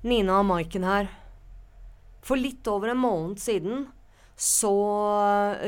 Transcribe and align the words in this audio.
Nina 0.00 0.38
og 0.40 0.46
Maiken 0.48 0.84
her. 0.88 1.10
For 2.24 2.40
litt 2.40 2.64
over 2.70 2.92
en 2.92 3.02
måned 3.02 3.40
siden 3.40 3.88
så 4.40 4.72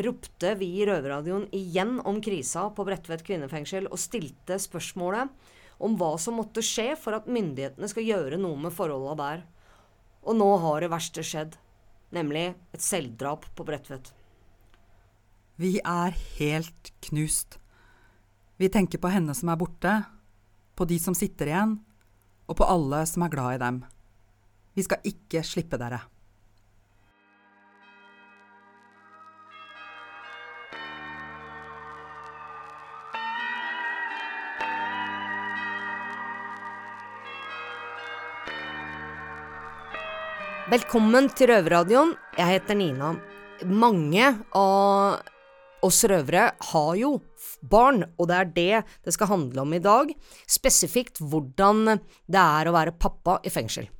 ropte 0.06 0.54
vi 0.56 0.70
i 0.78 0.86
Røverradioen 0.88 1.44
igjen 1.52 1.98
om 2.08 2.22
krisa 2.24 2.70
på 2.72 2.86
Bredtvet 2.88 3.24
kvinnefengsel 3.26 3.90
og 3.90 4.00
stilte 4.00 4.56
spørsmålet 4.56 5.28
om 5.82 5.98
hva 6.00 6.14
som 6.20 6.38
måtte 6.40 6.64
skje 6.64 6.94
for 6.96 7.18
at 7.18 7.28
myndighetene 7.28 7.90
skal 7.92 8.08
gjøre 8.08 8.40
noe 8.40 8.56
med 8.64 8.72
forholda 8.72 9.18
der. 9.20 9.44
Og 10.24 10.40
nå 10.40 10.48
har 10.64 10.80
det 10.80 10.92
verste 10.94 11.24
skjedd, 11.26 11.58
nemlig 12.16 12.52
et 12.72 12.84
selvdrap 12.84 13.44
på 13.52 13.68
Bredtvet. 13.68 14.14
Vi 15.60 15.76
er 15.84 16.16
helt 16.38 16.94
knust. 17.04 17.58
Vi 18.56 18.72
tenker 18.72 19.02
på 19.02 19.12
henne 19.12 19.36
som 19.36 19.52
er 19.52 19.60
borte, 19.60 19.98
på 20.72 20.88
de 20.88 20.96
som 21.02 21.16
sitter 21.18 21.50
igjen, 21.50 21.80
og 22.48 22.56
på 22.56 22.64
alle 22.64 23.04
som 23.10 23.26
er 23.26 23.34
glad 23.34 23.58
i 23.58 23.66
dem. 23.66 23.82
Vi 24.74 24.84
skal 24.86 25.04
ikke 25.04 25.42
slippe 25.44 25.76
dere. 25.80 26.00
Velkommen 40.72 41.26
til 41.36 41.50
Røverradioen. 41.50 42.14
Jeg 42.38 42.48
heter 42.48 42.78
Nina. 42.78 43.10
Mange 43.68 44.30
av 44.56 45.20
oss 45.84 45.98
røvere 46.08 46.46
har 46.72 46.92
jo 46.96 47.18
barn, 47.60 48.06
og 48.16 48.30
det 48.30 48.38
er 48.38 48.52
det 48.56 48.82
det 49.04 49.12
skal 49.12 49.34
handle 49.34 49.66
om 49.66 49.74
i 49.76 49.82
dag. 49.84 50.14
Spesifikt 50.48 51.20
hvordan 51.20 51.84
det 51.92 52.46
er 52.46 52.70
å 52.70 52.76
være 52.78 52.96
pappa 52.96 53.36
i 53.44 53.52
fengsel. 53.52 53.90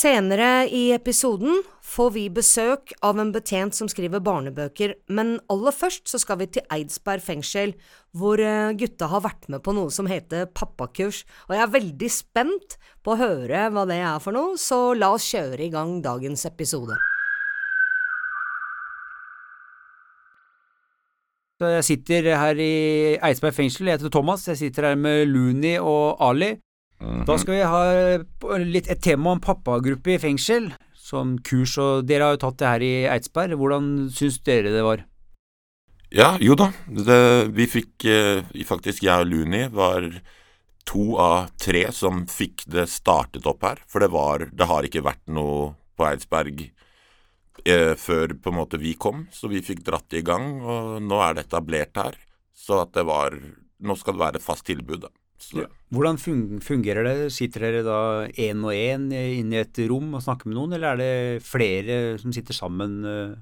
Senere 0.00 0.64
i 0.72 0.92
episoden 0.94 1.58
får 1.84 2.12
vi 2.14 2.22
besøk 2.32 2.92
av 3.04 3.18
en 3.20 3.32
betjent 3.34 3.74
som 3.76 3.88
skriver 3.90 4.22
barnebøker, 4.24 4.94
men 5.12 5.34
aller 5.52 5.74
først 5.76 6.08
så 6.08 6.16
skal 6.22 6.38
vi 6.40 6.46
til 6.54 6.64
Eidsberg 6.72 7.20
fengsel, 7.20 7.74
hvor 8.16 8.40
eh, 8.40 8.70
gutta 8.80 9.10
har 9.12 9.24
vært 9.26 9.50
med 9.52 9.60
på 9.66 9.74
noe 9.76 9.92
som 9.92 10.08
heter 10.08 10.46
pappakurs, 10.56 11.24
og 11.50 11.56
jeg 11.56 11.64
er 11.66 11.74
veldig 11.74 12.10
spent 12.14 12.78
på 13.04 13.12
å 13.12 13.18
høre 13.20 13.66
hva 13.74 13.84
det 13.90 13.98
er 13.98 14.22
for 14.24 14.38
noe, 14.38 14.56
så 14.56 14.94
la 14.96 15.10
oss 15.18 15.26
kjøre 15.34 15.66
i 15.66 15.68
gang 15.74 15.98
dagens 16.06 16.46
episode. 16.48 16.96
Jeg 21.60 21.84
sitter 21.90 22.32
her 22.40 22.56
i 22.56 22.72
Eidsberg 23.20 23.58
fengsel, 23.58 23.90
jeg 23.90 24.00
heter 24.00 24.16
Thomas, 24.16 24.48
jeg 24.48 24.62
sitter 24.62 24.94
her 24.94 24.96
med 24.96 25.26
Luni 25.28 25.76
og 25.76 26.16
Ali. 26.24 26.54
Da 27.00 27.36
skal 27.40 27.54
vi 27.54 27.60
ha 27.64 28.58
litt 28.60 28.90
et 28.92 29.00
tema 29.00 29.32
om 29.32 29.40
pappagruppe 29.40 30.14
i 30.14 30.20
fengsel, 30.20 30.68
som 31.00 31.38
kurs, 31.44 31.78
og 31.80 32.04
dere 32.08 32.26
har 32.26 32.36
jo 32.36 32.42
tatt 32.44 32.58
det 32.60 32.68
her 32.68 32.84
i 32.84 32.94
Eidsberg. 33.14 33.56
Hvordan 33.56 33.86
syns 34.12 34.36
dere 34.44 34.72
det 34.74 34.82
var? 34.84 35.06
Ja, 36.10 36.34
jo 36.42 36.56
da. 36.58 36.72
Det, 36.90 37.20
vi 37.54 37.68
fikk 37.70 38.04
eh, 38.10 38.42
faktisk 38.66 39.04
Jeg 39.06 39.22
og 39.22 39.30
Luni 39.30 39.62
var 39.70 40.08
to 40.88 41.14
av 41.22 41.52
tre 41.60 41.84
som 41.94 42.24
fikk 42.26 42.64
det 42.70 42.88
startet 42.90 43.46
opp 43.46 43.62
her. 43.64 43.82
For 43.86 44.02
det 44.02 44.10
var 44.10 44.48
Det 44.50 44.66
har 44.66 44.86
ikke 44.86 45.04
vært 45.06 45.22
noe 45.30 45.72
på 45.96 46.08
Eidsberg 46.08 46.64
eh, 47.64 47.94
før 47.94 48.34
på 48.34 48.50
en 48.50 48.58
måte 48.58 48.80
vi 48.82 48.96
kom, 48.98 49.28
så 49.30 49.48
vi 49.48 49.62
fikk 49.62 49.84
dratt 49.86 50.08
det 50.10 50.24
i 50.24 50.26
gang. 50.26 50.58
Og 50.60 50.98
nå 51.04 51.22
er 51.22 51.38
det 51.38 51.46
etablert 51.46 51.96
her. 51.96 52.18
Så 52.52 52.82
at 52.84 52.94
det 52.96 53.06
var 53.08 53.38
Nå 53.80 53.94
skal 53.96 54.12
det 54.12 54.20
være 54.20 54.36
et 54.36 54.44
fast 54.44 54.66
tilbud, 54.68 55.06
da. 55.06 55.08
Så, 55.40 55.66
Hvordan 55.90 56.18
fungerer 56.20 57.06
det? 57.06 57.30
Sitter 57.34 57.64
dere 57.66 57.84
da 57.86 58.00
én 58.28 58.60
og 58.62 58.74
én 58.76 59.08
inne 59.10 59.56
i 59.56 59.62
et 59.64 59.80
rom 59.90 60.12
og 60.14 60.24
snakker 60.24 60.50
med 60.50 60.58
noen, 60.58 60.74
eller 60.76 60.92
er 60.92 61.00
det 61.00 61.46
flere 61.46 62.18
som 62.20 62.34
sitter 62.36 62.56
sammen? 62.56 63.00
eh? 63.08 63.38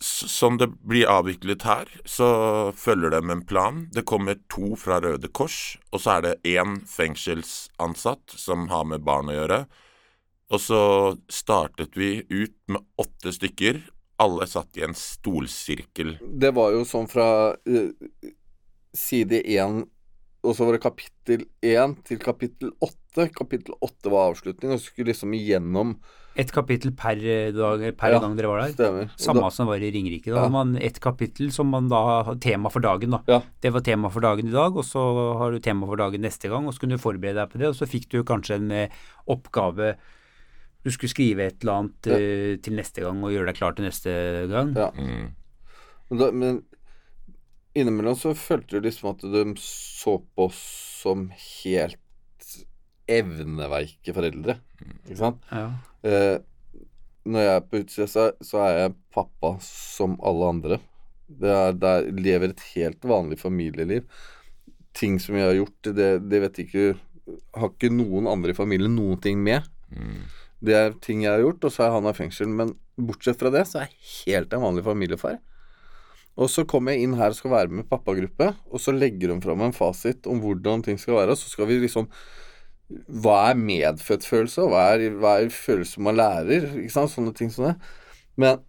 Som 0.00 0.58
det 0.60 0.68
blir 0.84 1.08
avviklet 1.08 1.64
her, 1.64 1.88
så 2.04 2.28
følger 2.76 3.14
de 3.14 3.22
med 3.22 3.36
en 3.38 3.46
plan. 3.48 3.82
Det 3.92 4.04
kommer 4.08 4.36
to 4.52 4.74
fra 4.76 4.98
Røde 5.00 5.30
Kors, 5.32 5.78
og 5.88 6.02
så 6.04 6.18
er 6.18 6.26
det 6.26 6.56
én 6.56 6.80
fengselsansatt 6.90 8.36
som 8.36 8.68
har 8.72 8.84
med 8.84 9.06
barn 9.06 9.32
å 9.32 9.38
gjøre. 9.38 9.62
Og 10.52 10.62
så 10.62 10.80
startet 11.32 11.96
vi 11.98 12.20
ut 12.28 12.54
med 12.70 12.84
åtte 13.00 13.32
stykker. 13.34 13.80
Alle 14.22 14.46
satt 14.48 14.76
i 14.78 14.84
en 14.86 14.94
stolsirkel. 14.96 16.16
Det 16.22 16.52
var 16.56 16.76
jo 16.76 16.84
sånn 16.88 17.08
fra 17.10 17.28
eh, 17.68 17.90
side 18.96 19.42
én, 19.42 19.82
og 20.46 20.54
så 20.56 20.66
var 20.68 20.76
det 20.76 20.82
kapittel 20.84 21.42
én 21.66 21.96
til 22.06 22.18
kapittel 22.22 22.70
åtte. 22.82 23.26
Kapittel 23.34 23.74
åtte 23.82 24.10
var 24.12 24.30
avslutning, 24.30 24.72
og 24.72 24.78
så 24.80 24.90
skulle 24.92 25.10
liksom 25.12 25.34
igjennom 25.36 25.96
Et 26.36 26.50
kapittel 26.52 26.92
per 26.92 27.16
eh, 27.16 27.50
dag, 27.56 27.80
per 27.96 28.12
Ja, 28.12 28.18
gang 28.20 28.34
dere 28.36 28.48
var 28.50 28.60
der? 28.60 28.72
Stemmer. 28.74 29.06
Samme 29.16 29.40
da- 29.40 29.48
som 29.56 29.66
var 29.70 29.80
i 29.80 29.88
Ringerike. 29.90 30.34
Da 30.34 30.42
Ja. 30.44 30.48
man 30.52 30.76
ett 30.76 31.00
kapittel 31.00 31.48
som 31.50 31.70
man 31.72 31.88
da 31.88 32.22
har 32.24 32.34
tema 32.36 32.68
for 32.70 32.80
dagen. 32.84 33.10
da. 33.10 33.20
Ja. 33.26 33.38
Det 33.62 33.72
var 33.72 33.80
tema 33.80 34.10
for 34.12 34.20
dagen 34.20 34.48
i 34.48 34.52
dag, 34.52 34.76
og 34.76 34.84
så 34.84 35.00
har 35.38 35.50
du 35.50 35.58
tema 35.60 35.86
for 35.86 35.96
dagen 35.96 36.20
neste 36.20 36.50
gang, 36.50 36.66
og 36.66 36.74
så 36.74 36.80
kunne 36.80 36.98
du 36.98 37.02
forberede 37.02 37.40
deg 37.40 37.48
på 37.50 37.58
det, 37.58 37.68
og 37.68 37.74
så 37.74 37.88
fikk 37.88 38.10
du 38.10 38.22
kanskje 38.22 38.56
en 38.60 38.70
eh, 38.70 38.88
oppgave 39.26 39.96
Du 40.84 40.90
skulle 40.90 41.10
skrive 41.10 41.40
et 41.48 41.56
eller 41.64 41.72
annet 41.72 42.06
ja. 42.06 42.16
til 42.62 42.76
neste 42.76 43.00
gang 43.02 43.24
og 43.24 43.32
gjøre 43.32 43.46
deg 43.46 43.56
klar 43.56 43.72
til 43.74 43.86
neste 43.88 44.12
gang. 44.48 44.76
Ja. 44.76 44.90
Mm. 44.94 45.32
Men, 46.10 46.18
da, 46.20 46.30
men 46.30 46.62
innimellom 47.76 48.16
så 48.18 48.32
følte 48.38 48.78
du 48.78 48.86
liksom 48.86 49.12
at 49.12 49.24
de 49.24 49.44
så 49.60 50.16
på 50.18 50.48
oss 50.48 50.60
som 51.02 51.28
helt 51.34 52.00
evneveike 53.06 54.14
foreldre. 54.16 54.58
Ikke 55.06 55.18
sant? 55.20 55.44
Ja. 55.52 55.68
Eh, 56.06 56.36
når 57.26 57.42
jeg 57.42 57.54
er 57.54 57.66
på 57.66 57.80
utsida, 57.82 58.06
så, 58.10 58.26
så 58.44 58.62
er 58.64 58.78
jeg 58.80 58.96
pappa 59.14 59.56
som 59.64 60.16
alle 60.26 60.50
andre. 60.54 60.78
Det 61.26 61.50
er, 61.50 61.74
det 61.74 61.92
er, 61.92 62.08
lever 62.14 62.52
et 62.52 62.64
helt 62.74 63.06
vanlig 63.06 63.38
familieliv. 63.40 64.06
Ting 64.96 65.18
som 65.22 65.38
jeg 65.38 65.48
har 65.48 65.58
gjort, 65.58 65.90
det, 65.98 66.10
det 66.30 66.40
vet 66.40 66.60
ikke 66.62 66.84
Har 67.58 67.72
ikke 67.72 67.90
noen 67.92 68.28
andre 68.30 68.54
i 68.54 68.56
familien 68.56 68.94
noen 68.96 69.18
ting 69.20 69.40
med. 69.42 69.66
Mm. 69.90 70.22
Det 70.66 70.76
er 70.78 70.94
ting 71.02 71.24
jeg 71.24 71.34
har 71.34 71.42
gjort, 71.42 71.66
og 71.66 71.74
så 71.74 71.86
er 71.86 71.96
han 71.96 72.06
i 72.06 72.14
fengsel. 72.16 72.48
Men 72.48 72.76
bortsett 72.96 73.40
fra 73.40 73.50
det, 73.52 73.64
så 73.68 73.82
er 73.82 73.90
jeg 73.90 74.12
helt 74.12 74.54
en 74.54 74.62
vanlig 74.62 74.86
familiefar. 74.86 75.40
Og 76.36 76.50
så 76.52 76.66
kommer 76.68 76.92
jeg 76.92 77.06
inn 77.06 77.16
her 77.16 77.32
og 77.32 77.38
skal 77.38 77.54
være 77.54 77.72
med 77.72 77.88
pappagruppe, 77.88 78.50
og 78.68 78.82
så 78.82 78.92
legger 78.92 79.32
hun 79.32 79.40
fram 79.44 79.62
en 79.64 79.76
fasit 79.76 80.28
om 80.28 80.42
hvordan 80.42 80.84
ting 80.84 81.00
skal 81.00 81.16
være, 81.16 81.32
og 81.32 81.40
så 81.40 81.48
skal 81.52 81.68
vi 81.70 81.80
liksom 81.84 82.10
Hva 82.86 83.48
er 83.50 83.56
medfødt 83.58 84.22
følelse, 84.22 84.62
og 84.62 84.70
hva 84.70 84.82
er, 84.94 85.08
hva 85.18 85.38
er 85.42 85.48
følelse 85.50 86.02
man 86.06 86.20
lærer? 86.20 86.68
Ikke 86.78 86.94
sant? 86.94 87.10
Sånne 87.10 87.32
ting 87.34 87.50
som 87.50 87.64
det. 87.66 87.72
Men 88.38 88.60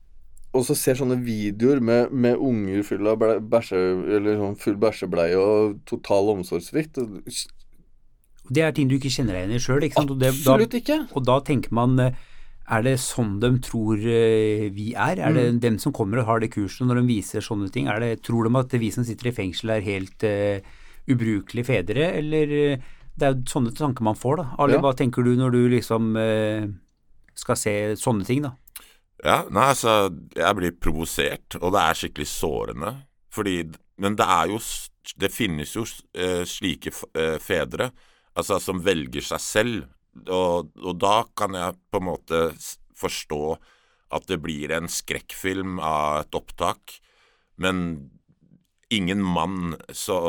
og 0.56 0.64
så 0.66 0.76
ser 0.78 0.98
sånne 0.98 1.20
videoer 1.22 1.82
med, 1.84 2.14
med 2.16 2.40
unger 2.42 2.82
full 2.88 3.10
av 3.12 3.22
bæsje, 3.52 3.78
eller 4.18 4.40
sånn 4.40 4.58
full 4.58 4.78
bæsjebleie 4.82 5.38
og 5.38 5.78
total 5.90 6.32
omsorgssvikt. 6.34 6.98
Det 8.48 8.64
er 8.64 8.74
ting 8.74 8.90
du 8.90 8.96
ikke 8.98 9.12
kjenner 9.12 9.36
deg 9.36 9.44
igjen 9.44 9.58
i 9.58 9.62
sjøl, 9.62 9.86
Absolutt? 9.92 10.72
Da, 10.72 10.80
ikke. 10.80 11.00
og 11.12 11.28
da 11.28 11.38
tenker 11.46 11.76
man 11.76 12.00
eh, 12.02 12.18
er 12.70 12.82
det 12.84 12.98
sånn 13.00 13.38
de 13.40 13.50
tror 13.64 13.96
eh, 14.04 14.68
vi 14.76 14.90
er? 14.94 15.20
Er 15.24 15.34
det 15.34 15.46
Mm. 15.54 15.60
dem 15.64 15.78
som 15.80 15.94
kommer 15.94 16.20
og 16.20 16.26
har 16.28 16.40
det 16.44 16.52
kurset 16.52 16.86
når 16.88 17.00
de 17.02 17.08
viser 17.08 17.40
sånne 17.42 17.72
ting? 17.72 17.88
Er 17.88 18.00
det, 18.00 18.24
tror 18.24 18.44
de 18.44 18.60
at 18.60 18.70
vi 18.80 18.90
som 18.92 19.04
sitter 19.08 19.30
i 19.30 19.32
fengsel 19.32 19.70
er 19.72 19.82
helt 19.86 20.24
uh, 20.28 20.60
ubrukelige 21.08 21.66
fedre, 21.66 22.12
eller 22.20 22.48
eh, 22.74 22.78
Det 23.18 23.26
er 23.26 23.34
jo 23.34 23.42
sånne 23.50 23.72
tanker 23.74 24.04
man 24.04 24.14
får, 24.16 24.36
da. 24.38 24.44
Ali, 24.60 24.74
Ja. 24.74 24.80
hva 24.82 24.94
tenker 24.94 25.24
du 25.24 25.36
når 25.36 25.52
du 25.52 25.70
liksom 25.70 26.12
uh, 26.16 26.68
skal 27.34 27.56
se 27.56 27.72
sånne 27.98 28.26
ting, 28.28 28.44
da? 28.44 28.52
Ja, 29.24 29.40
nei, 29.50 29.70
altså, 29.74 30.12
jeg 30.36 30.56
blir 30.56 30.72
provosert, 30.78 31.56
og 31.60 31.72
det 31.74 31.82
er 31.82 31.94
skikkelig 31.98 32.28
sårende. 32.30 32.92
Fordi 33.32 33.64
Men 33.98 34.16
det 34.16 34.26
er 34.28 34.48
jo 34.52 34.60
Det 35.18 35.32
finnes 35.32 35.74
jo 35.74 35.82
uh, 35.82 36.44
slike 36.46 36.92
fedre, 37.40 37.92
altså, 38.36 38.60
som 38.62 38.80
velger 38.84 39.22
seg 39.24 39.40
selv. 39.40 39.86
Og, 40.26 40.72
og 40.82 41.00
da 41.02 41.22
kan 41.38 41.56
jeg 41.58 41.78
på 41.92 42.02
en 42.02 42.08
måte 42.10 42.42
forstå 42.98 43.42
at 44.16 44.28
det 44.30 44.40
blir 44.44 44.72
en 44.72 44.88
skrekkfilm 44.92 45.82
av 45.84 46.24
et 46.24 46.38
opptak. 46.38 47.00
Men 47.60 48.10
ingen 48.94 49.24
mann 49.24 49.76
så 49.90 50.20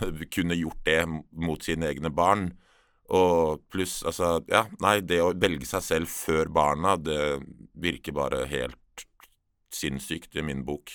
kunne 0.34 0.58
gjort 0.58 0.84
det 0.88 1.02
mot 1.32 1.62
sine 1.62 1.90
egne 1.90 2.12
barn. 2.12 2.50
Og 3.06 3.62
pluss, 3.70 4.00
altså 4.02 4.40
Ja, 4.50 4.64
nei, 4.82 4.98
det 5.06 5.20
å 5.22 5.34
velge 5.36 5.68
seg 5.68 5.84
selv 5.84 6.10
før 6.10 6.50
barna, 6.50 6.96
det 6.98 7.38
virker 7.78 8.16
bare 8.16 8.46
helt 8.50 9.06
sinnssykt 9.74 10.34
i 10.38 10.42
min 10.42 10.64
bok. 10.66 10.90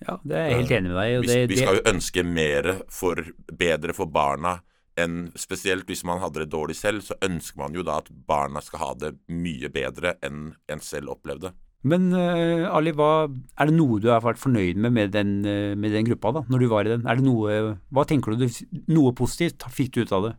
Ja, 0.00 0.16
det 0.24 0.36
er 0.38 0.46
jeg 0.48 0.58
helt 0.62 0.74
enig 0.78 0.90
med 0.90 0.96
deg 0.96 1.12
i. 1.12 1.20
Vi, 1.20 1.38
vi 1.52 1.60
skal 1.60 1.78
jo 1.78 1.86
ønske 1.92 2.24
mer 2.24 2.70
for 2.90 3.20
bedre 3.52 3.94
for 3.94 4.10
barna 4.10 4.56
enn 5.04 5.30
Spesielt 5.38 5.88
hvis 5.88 6.04
man 6.06 6.20
hadde 6.22 6.44
det 6.44 6.52
dårlig 6.52 6.76
selv, 6.78 7.04
så 7.06 7.16
ønsker 7.24 7.60
man 7.60 7.74
jo 7.76 7.84
da 7.86 7.98
at 8.02 8.10
barna 8.10 8.62
skal 8.64 8.84
ha 8.84 8.92
det 8.98 9.14
mye 9.32 9.70
bedre 9.72 10.16
enn 10.26 10.50
en 10.70 10.84
selv 10.84 11.14
opplevde. 11.16 11.52
Men 11.88 12.10
uh, 12.12 12.68
Ali, 12.74 12.92
hva, 12.92 13.24
er 13.56 13.70
det 13.70 13.76
noe 13.76 14.00
du 14.02 14.10
har 14.12 14.20
vært 14.24 14.40
fornøyd 14.42 14.76
med 14.84 14.92
med 14.92 15.14
den, 15.16 15.38
uh, 15.46 15.72
med 15.72 15.94
den 15.96 16.04
gruppa, 16.10 16.34
da, 16.36 16.44
når 16.52 16.64
du 16.64 16.68
var 16.72 16.84
i 16.84 16.92
den? 16.92 17.06
Er 17.08 17.16
det 17.16 17.24
noe, 17.24 17.76
hva 17.88 18.04
tenker 18.08 18.36
du, 18.36 18.46
noe 18.92 19.14
positivt 19.16 19.64
fikk 19.72 19.94
du 19.96 20.02
ut 20.04 20.16
av 20.16 20.28
det? 20.28 20.34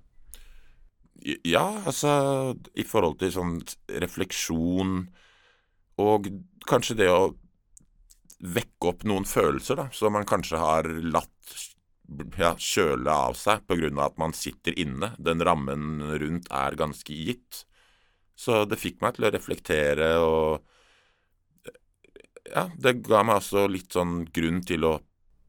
Ja, 1.46 1.66
altså 1.86 2.12
i 2.74 2.86
forhold 2.86 3.19
til 3.22 3.34
sånn 3.34 3.60
refleksjon 4.02 5.04
og 6.02 6.30
kanskje 6.69 6.98
det 6.98 7.10
å 7.14 7.34
vekke 8.42 8.90
opp 8.90 9.04
noen 9.06 9.28
følelser 9.30 9.78
da, 9.78 9.86
som 9.94 10.16
man 10.16 10.25
kanskje 10.25 10.57
har 10.62 10.90
latt 11.14 11.57
ja, 12.38 12.56
kjøle 12.57 13.12
av 13.12 13.38
seg 13.39 13.63
pga. 13.68 13.92
at 14.06 14.18
man 14.18 14.33
sitter 14.33 14.77
inne. 14.80 15.13
Den 15.18 15.42
rammen 15.42 16.01
rundt 16.01 16.48
er 16.51 16.75
ganske 16.75 17.13
gitt. 17.13 17.65
Så 18.36 18.65
det 18.65 18.80
fikk 18.81 19.01
meg 19.01 19.15
til 19.15 19.27
å 19.30 19.33
reflektere 19.33 20.12
og 20.25 20.68
Ja, 22.51 22.65
det 22.75 23.03
ga 23.06 23.21
meg 23.24 23.38
altså 23.38 23.68
litt 23.69 23.94
sånn 23.94 24.25
grunn 24.33 24.63
til 24.65 24.83
å 24.83 24.95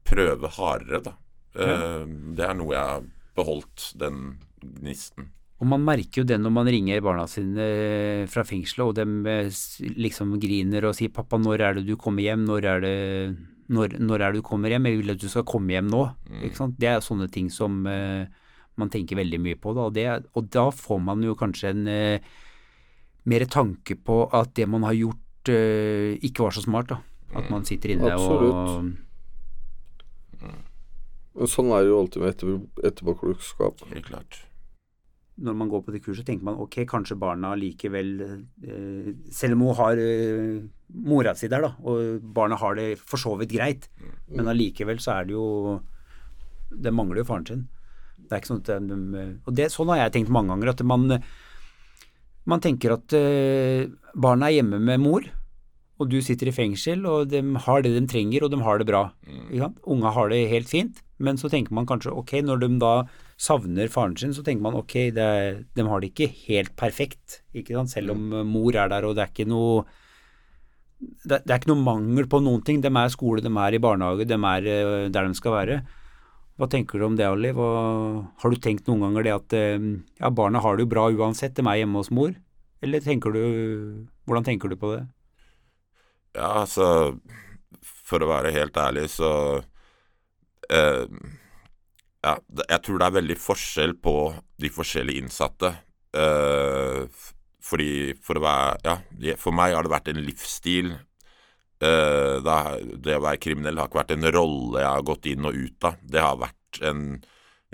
prøve 0.05 0.47
hardere, 0.55 1.01
da. 1.03 1.13
Ja. 1.57 1.73
Eh, 1.73 2.05
Det 2.37 2.45
er 2.45 2.53
noe 2.55 2.73
jeg 2.75 2.91
har 2.91 3.07
beholdt, 3.35 3.93
den 3.97 4.37
gnisten. 4.61 5.31
Og 5.59 5.67
man 5.67 5.83
merker 5.83 6.21
jo 6.21 6.27
det 6.27 6.37
når 6.39 6.51
man 6.51 6.67
ringer 6.67 7.01
barna 7.03 7.25
sine 7.27 7.65
eh, 7.65 8.23
fra 8.27 8.43
fengselet, 8.43 8.85
og 8.85 8.95
de 8.95 9.31
eh, 9.31 9.49
liksom 9.95 10.37
griner 10.39 10.85
og 10.89 10.95
sier 10.95 11.09
'pappa, 11.09 11.39
når 11.39 11.61
er 11.61 11.73
det 11.79 11.85
du 11.87 11.95
kommer 11.95 12.23
hjem', 12.23 12.45
når 12.45 12.65
er 12.65 12.79
det 12.83 12.97
når, 13.73 13.97
når 14.01 14.21
er 14.21 14.33
det 14.33 14.41
du 14.41 14.47
kommer 14.47 14.73
hjem, 14.73 14.87
jeg 14.89 15.01
vil 15.01 15.13
at 15.13 15.21
du 15.21 15.29
skal 15.31 15.45
komme 15.49 15.73
hjem 15.73 15.89
nå. 15.91 16.05
Ikke 16.45 16.59
sant? 16.59 16.77
Det 16.81 16.89
er 16.91 17.03
sånne 17.03 17.29
ting 17.33 17.49
som 17.53 17.81
uh, 17.89 18.23
man 18.79 18.91
tenker 18.93 19.19
veldig 19.19 19.39
mye 19.43 19.59
på. 19.59 19.73
Da. 19.77 19.87
Og, 19.89 19.95
det, 19.95 20.07
og 20.37 20.49
da 20.53 20.67
får 20.73 21.01
man 21.03 21.23
jo 21.25 21.35
kanskje 21.39 21.73
en 21.73 21.87
uh, 21.89 22.33
mer 23.29 23.47
tanke 23.51 23.97
på 23.97 24.23
at 24.35 24.53
det 24.59 24.67
man 24.69 24.85
har 24.87 24.97
gjort 24.97 25.53
uh, 25.53 26.13
ikke 26.19 26.47
var 26.47 26.55
så 26.55 26.65
smart. 26.65 26.93
da. 26.93 27.01
At 27.33 27.49
man 27.49 27.65
sitter 27.65 27.95
inne 27.95 28.13
og 28.13 28.13
Absolutt. 28.13 29.01
Og 31.33 31.49
sånn 31.49 31.71
er 31.73 31.81
det 31.81 31.89
jo 31.89 31.99
alltid 32.03 32.21
med 32.21 32.29
etter, 32.29 32.57
etterpåklokskap. 32.85 33.79
Helt 33.89 34.05
klart. 34.05 34.43
Når 35.41 35.55
man 35.57 35.69
går 35.69 35.81
på 35.85 35.93
det 35.95 36.03
kurset, 36.05 36.25
tenker 36.27 36.45
man 36.45 36.59
ok, 36.61 36.83
kanskje 36.89 37.17
barna 37.17 37.55
likevel 37.57 38.09
eh, 38.21 39.07
Selv 39.33 39.57
om 39.57 39.63
hun 39.65 39.77
har 39.79 40.01
eh, 40.01 40.59
mora 40.93 41.33
si 41.33 41.49
der, 41.49 41.65
da, 41.65 41.71
og 41.81 42.21
barna 42.35 42.59
har 42.61 42.77
det 42.77 42.99
for 43.01 43.17
så 43.21 43.33
vidt 43.39 43.55
greit, 43.55 43.87
men 44.29 44.51
allikevel 44.51 45.01
så 45.01 45.17
er 45.17 45.29
det 45.29 45.33
jo 45.33 45.79
Det 46.69 46.93
mangler 46.93 47.21
jo 47.21 47.29
faren 47.29 47.47
sin. 47.47 47.65
Det 48.17 48.35
er 48.35 48.43
ikke 48.43 48.51
sånn 48.51 48.61
at 48.61 48.85
de, 48.89 49.25
Og 49.45 49.57
det, 49.57 49.71
sånn 49.73 49.89
har 49.93 50.03
jeg 50.03 50.15
tenkt 50.19 50.33
mange 50.33 50.53
ganger, 50.53 50.73
at 50.73 50.85
man 50.85 51.09
man 52.49 52.59
tenker 52.63 52.97
at 52.97 53.13
eh, 53.15 53.87
barna 54.19 54.49
er 54.49 54.59
hjemme 54.59 54.79
med 54.83 55.01
mor, 55.03 55.27
og 56.01 56.09
du 56.11 56.17
sitter 56.25 56.49
i 56.49 56.55
fengsel, 56.55 57.05
og 57.07 57.29
de 57.31 57.39
har 57.65 57.83
det 57.83 57.93
de 57.95 58.01
trenger, 58.09 58.43
og 58.43 58.51
de 58.51 58.59
har 58.65 58.81
det 58.81 58.87
bra. 58.89 59.05
Mm. 59.23 59.77
Unga 59.87 60.11
har 60.11 60.31
det 60.33 60.41
helt 60.51 60.67
fint, 60.67 60.99
men 61.23 61.39
så 61.39 61.51
tenker 61.51 61.75
man 61.75 61.87
kanskje 61.87 62.11
ok, 62.11 62.41
når 62.43 62.65
de 62.65 62.71
da 62.81 62.93
savner 63.39 63.89
faren 63.91 64.15
sin, 64.19 64.33
så 64.35 64.43
tenker 64.45 64.63
man 64.63 64.77
ok, 64.79 64.95
er, 65.11 65.63
de 65.75 65.87
har 65.87 66.03
det 66.03 66.11
ikke 66.13 66.29
helt 66.47 66.75
perfekt, 66.79 67.41
ikke 67.55 67.75
sant? 67.77 67.93
selv 67.93 68.15
om 68.15 68.31
eh, 68.31 68.47
mor 68.47 68.75
er 68.75 68.91
der, 68.91 69.07
og 69.07 69.17
det 69.17 69.25
er 69.25 69.33
ikke 69.33 69.49
noe 69.49 69.83
det, 71.03 71.41
det 71.43 71.51
er 71.51 71.59
ikke 71.59 71.73
noe 71.73 71.83
mangel 71.83 72.29
på 72.31 72.39
noen 72.43 72.61
ting. 72.63 72.79
De 72.79 72.87
er 72.87 73.09
i 73.09 73.11
skole, 73.11 73.43
de 73.43 73.51
er 73.51 73.75
i 73.75 73.81
barnehage, 73.83 74.27
de 74.29 74.37
er 74.37 74.69
eh, 74.71 75.09
der 75.11 75.27
de 75.27 75.39
skal 75.39 75.57
være. 75.57 75.81
Hva 76.59 76.69
tenker 76.69 77.01
du 77.01 77.07
om 77.07 77.17
det, 77.17 77.25
Ali? 77.25 77.49
Har 77.53 78.53
du 78.53 78.59
tenkt 78.61 78.87
noen 78.87 79.07
ganger 79.07 79.25
det 79.25 79.33
at 79.35 79.55
eh, 79.57 79.89
ja, 80.21 80.29
barna 80.29 80.61
har 80.63 80.77
det 80.77 80.85
jo 80.85 80.93
bra 80.93 81.07
uansett, 81.09 81.55
de 81.57 81.65
er 81.65 81.81
hjemme 81.81 81.99
hos 81.99 82.11
mor? 82.13 82.35
Eller 82.83 83.03
tenker 83.03 83.31
du 83.31 83.43
Hvordan 84.27 84.43
tenker 84.43 84.71
du 84.71 84.75
på 84.79 84.89
det? 84.91 85.03
Ja, 86.35 86.63
altså 86.63 87.15
For 88.03 88.23
å 88.23 88.29
være 88.29 88.51
helt 88.55 88.77
ærlig, 88.77 89.07
så 89.13 89.31
eh, 90.69 91.05
Ja, 92.23 92.37
jeg 92.69 92.79
tror 92.85 92.99
det 93.01 93.07
er 93.07 93.15
veldig 93.17 93.35
forskjell 93.39 93.97
på 93.99 94.15
de 94.63 94.69
forskjellige 94.71 95.23
innsatte. 95.23 95.73
Uh, 96.15 97.09
fordi 97.63 98.13
for 98.21 98.37
være 98.43 98.77
Ja, 98.85 99.35
for 99.39 99.55
meg 99.55 99.73
har 99.73 99.83
det 99.83 99.91
vært 99.91 100.11
en 100.11 100.21
livsstil. 100.23 100.93
Uh, 101.83 102.39
det, 102.45 102.59
det 103.03 103.17
å 103.17 103.25
være 103.25 103.41
kriminell 103.43 103.81
har 103.81 103.89
ikke 103.89 104.03
vært 104.03 104.15
en 104.15 104.29
rolle 104.35 104.83
jeg 104.83 104.91
har 104.91 105.07
gått 105.09 105.27
inn 105.33 105.49
og 105.49 105.57
ut 105.57 105.89
av. 105.89 105.99
Det 105.99 106.23
har 106.23 106.39
vært 106.39 106.79
en 106.85 107.03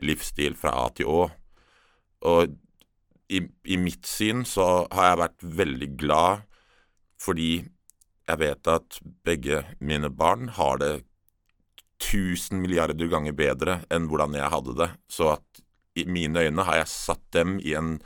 livsstil 0.01 0.57
fra 0.57 0.73
A 0.81 0.87
til 0.97 1.11
Å. 1.11 1.21
Og 2.29 2.57
i, 3.29 3.43
i 3.69 3.77
mitt 3.77 4.07
syn 4.09 4.41
så 4.47 4.87
har 4.95 5.11
jeg 5.11 5.21
vært 5.21 5.43
veldig 5.61 5.89
glad 5.99 6.47
fordi 7.19 7.51
jeg 8.29 8.39
vet 8.39 8.69
at 8.71 8.97
begge 9.27 9.63
mine 9.83 10.09
barn 10.09 10.49
har 10.55 10.79
det 10.81 10.93
tusen 11.99 12.61
milliarder 12.63 13.07
ganger 13.11 13.35
bedre 13.35 13.81
enn 13.91 14.07
hvordan 14.09 14.33
jeg 14.39 14.49
hadde 14.53 14.75
det. 14.79 14.89
Så 15.11 15.33
at 15.35 15.61
i 15.99 16.05
mine 16.07 16.39
øyne 16.47 16.63
har 16.63 16.75
jeg 16.83 16.87
satt 16.87 17.25
dem 17.35 17.59
i 17.59 17.73
en 17.75 17.99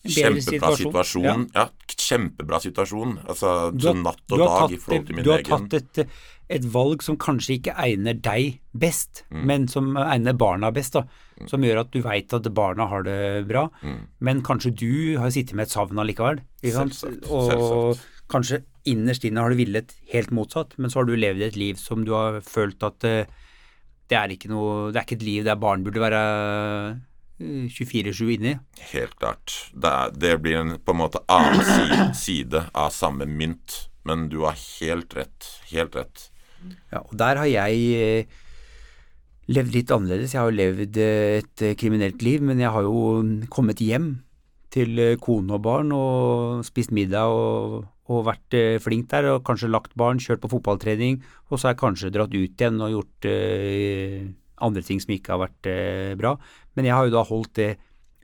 kjempebra 0.00 0.72
situasjon, 0.72 0.86
situasjon. 0.86 1.46
Ja. 1.54 1.66
kjempebra 2.00 2.60
situasjon. 2.64 3.18
Altså 3.28 3.50
har- 3.70 3.94
natt 4.02 4.32
og 4.32 4.38
dag 4.38 4.72
i 4.72 4.76
forhold 4.80 5.06
til 5.06 5.14
min 5.16 5.24
du 5.24 5.30
har 5.30 5.42
tatt 5.44 5.74
et, 5.74 6.06
et 6.48 6.62
valg 6.72 7.02
som 7.02 7.16
kanskje 7.20 7.58
ikke 7.60 7.74
egner 7.76 8.14
deg 8.20 8.60
best, 8.74 9.24
Mm. 9.30 9.44
men 9.44 9.68
som 9.68 9.94
egner 9.96 10.32
barna 10.32 10.70
best. 10.72 10.92
da, 10.94 11.04
Som 11.46 11.60
gjør 11.62 11.80
at 11.80 11.90
du 11.90 12.00
veit 12.02 12.32
at 12.32 12.42
barna 12.54 12.86
har 12.88 13.02
det 13.02 13.46
bra, 13.48 13.68
Mm. 13.82 14.06
men 14.20 14.42
kanskje 14.42 14.74
du 14.74 15.18
har 15.18 15.28
sittet 15.30 15.54
med 15.54 15.64
et 15.64 15.70
savn 15.70 15.96
allikevel. 15.98 16.40
Selvsagt, 16.64 17.30
Og 17.30 17.50
selvsagt. 17.50 18.06
Kanskje 18.30 18.62
innerst 18.88 19.26
inne 19.28 19.42
har 19.42 19.52
du 19.52 19.58
villet 19.58 19.92
helt 20.14 20.32
motsatt, 20.34 20.76
men 20.78 20.92
så 20.92 21.00
har 21.00 21.08
du 21.08 21.14
levd 21.18 21.44
et 21.44 21.58
liv 21.58 21.78
som 21.80 22.04
du 22.06 22.14
har 22.16 22.40
følt 22.46 22.82
at 22.86 23.06
eh, 23.08 23.38
det 24.10 24.18
er 24.18 24.34
ikke 24.34 24.50
noe, 24.50 24.90
det 24.90 25.00
er 25.00 25.06
ikke 25.06 25.20
et 25.20 25.28
liv 25.28 25.46
der 25.46 25.60
barn 25.60 25.84
burde 25.86 26.02
være 26.02 26.24
eh, 26.90 27.68
24-7 27.72 28.24
inni. 28.36 28.56
Helt 28.90 29.16
klart. 29.20 29.54
Det, 29.72 29.90
er, 29.90 30.16
det 30.16 30.34
blir 30.44 30.60
en 30.60 30.74
på 30.82 30.94
en 30.94 31.00
måte 31.00 31.22
annen 31.30 31.64
side, 31.64 32.10
side 32.26 32.66
av 32.74 32.92
samme 32.94 33.28
mynt. 33.28 33.86
Men 34.08 34.28
du 34.32 34.42
har 34.46 34.56
helt 34.56 35.12
rett. 35.16 35.48
Helt 35.70 35.96
rett. 35.96 36.30
Ja, 36.92 37.02
og 37.02 37.12
der 37.20 37.40
har 37.40 37.48
jeg 37.48 37.84
eh, 38.00 38.40
levd 39.50 39.76
litt 39.76 39.92
annerledes. 39.94 40.34
Jeg 40.34 40.42
har 40.42 40.50
jo 40.50 40.58
levd 40.58 40.98
eh, 41.00 41.38
et 41.40 41.64
eh, 41.64 41.76
kriminelt 41.78 42.22
liv, 42.24 42.42
men 42.44 42.60
jeg 42.62 42.72
har 42.72 42.86
jo 42.86 43.22
mm, 43.24 43.48
kommet 43.52 43.82
hjem 43.84 44.12
til 44.74 45.00
eh, 45.02 45.16
kone 45.20 45.56
og 45.56 45.64
barn 45.64 45.94
og 45.96 46.64
spist 46.66 46.94
middag 46.94 47.32
og, 47.34 47.80
og 48.10 48.26
vært 48.26 48.56
eh, 48.58 48.78
flink 48.82 49.08
der, 49.12 49.28
og 49.34 49.44
kanskje 49.46 49.70
lagt 49.70 49.94
barn, 49.98 50.20
kjørt 50.22 50.42
på 50.42 50.50
fotballtrening, 50.56 51.20
og 51.48 51.56
så 51.56 51.68
har 51.68 51.76
jeg 51.76 51.82
kanskje 51.84 52.12
dratt 52.14 52.34
ut 52.34 52.62
igjen 52.62 52.82
og 52.82 52.94
gjort 52.96 53.28
eh, 53.30 54.30
andre 54.66 54.84
ting 54.86 55.00
som 55.02 55.14
ikke 55.14 55.34
har 55.34 55.42
vært 55.44 55.70
eh, 55.70 56.14
bra. 56.18 56.34
Men 56.74 56.88
jeg 56.88 56.96
har 56.96 57.06
jo 57.06 57.14
da 57.14 57.26
holdt 57.28 57.54
det 57.60 57.70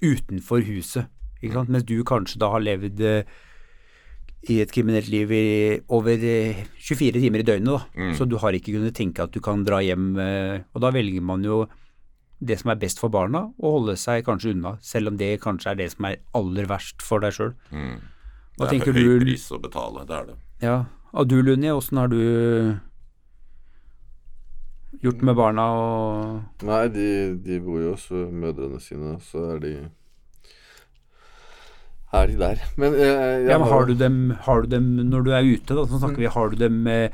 utenfor 0.02 0.64
huset, 0.66 1.10
ikke 1.40 1.60
sant? 1.60 1.70
mens 1.72 1.86
du 1.86 2.00
kanskje 2.06 2.40
da 2.42 2.50
har 2.52 2.64
levd 2.64 3.02
i 4.46 4.56
et 4.62 4.70
kriminelt 4.70 5.08
liv 5.10 5.30
i 5.34 5.46
over 5.94 6.22
eh, 6.22 6.66
24 6.82 7.22
timer 7.22 7.44
i 7.44 7.46
døgnet, 7.46 7.70
da. 7.70 8.02
Mm. 8.10 8.12
Så 8.18 8.26
du 8.26 8.36
har 8.42 8.58
ikke 8.58 8.74
kunnet 8.74 8.96
tenke 8.98 9.22
at 9.22 9.34
du 9.34 9.42
kan 9.44 9.62
dra 9.66 9.80
hjem, 9.84 10.14
og 10.18 10.82
da 10.82 10.92
velger 10.94 11.24
man 11.24 11.46
jo 11.46 11.64
det 12.36 12.58
som 12.60 12.74
er 12.74 12.80
best 12.80 12.98
for 13.00 13.12
barna, 13.12 13.46
og 13.62 13.78
holde 13.78 13.96
seg 14.00 14.26
kanskje 14.26 14.52
unna, 14.52 14.74
selv 14.84 15.12
om 15.12 15.16
det 15.20 15.38
kanskje 15.40 15.72
er 15.72 15.78
det 15.78 15.88
som 15.94 16.10
er 16.10 16.20
aller 16.36 16.68
verst 16.68 17.04
for 17.06 17.22
deg 17.22 17.32
sjøl. 17.38 17.54
Mm. 17.70 17.96
Hva 18.56 18.68
det 18.70 18.80
er 18.80 18.84
for 18.86 18.96
høy 18.96 19.18
du- 19.18 19.24
pris 19.26 19.46
å 19.52 19.58
betale, 19.60 20.06
det 20.08 20.16
er 20.16 20.26
det. 20.30 20.36
Ja. 20.64 20.76
Og 21.16 21.28
du 21.28 21.36
Lunni, 21.42 21.68
åssen 21.72 21.98
har 22.00 22.08
du 22.08 22.18
gjort 25.02 25.22
med 25.22 25.36
barna 25.36 25.64
og 25.76 26.64
Nei, 26.66 26.86
de, 26.92 27.06
de 27.44 27.58
bor 27.64 27.80
jo 27.82 27.92
hos 27.94 28.06
mødrene 28.10 28.80
sine, 28.80 29.16
så 29.20 29.42
er 29.54 29.58
de 29.64 29.72
Er 32.16 32.30
de 32.30 32.36
der. 32.40 32.62
Men 32.80 32.94
eh, 32.94 33.02
jeg, 33.04 33.40
jeg 33.44 33.50
Ja, 33.50 33.58
men 33.60 33.68
har 33.68 33.84
du 33.88 33.94
dem, 33.98 34.18
har 34.46 34.62
du 34.62 34.68
dem 34.72 34.86
når 35.10 35.24
du 35.26 35.32
er 35.36 35.42
ute, 35.50 35.74
da, 35.76 35.84
så 35.90 35.98
snakker 36.00 36.22
vi, 36.22 36.30
har 36.32 36.52
du 36.52 36.56
dem 36.60 36.86
eh, 36.88 37.10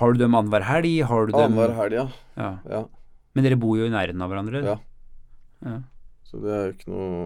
har 0.00 0.12
du 0.12 0.18
dem 0.18 0.34
annenhver 0.34 0.64
helg? 0.66 0.90
Har 1.06 1.26
du 1.28 1.32
dem 1.32 1.40
Annenhver 1.54 1.74
helg, 1.78 1.94
ja. 2.00 2.06
Ja. 2.36 2.50
ja. 2.68 2.80
Men 3.34 3.46
dere 3.46 3.58
bor 3.62 3.76
jo 3.78 3.86
i 3.86 3.92
nærheten 3.94 4.20
av 4.24 4.32
hverandre? 4.32 4.60
Ja. 4.66 4.74
Ja. 5.64 5.76
Så 6.26 6.40
det 6.42 6.50
er 6.50 6.64
jo 6.66 6.72
ikke 6.74 6.90
noe 6.92 7.18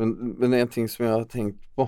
Men, 0.00 0.14
men 0.40 0.54
en 0.56 0.70
ting 0.72 0.86
som 0.88 1.04
jeg 1.04 1.12
har 1.12 1.26
tenkt 1.28 1.60
på 1.76 1.84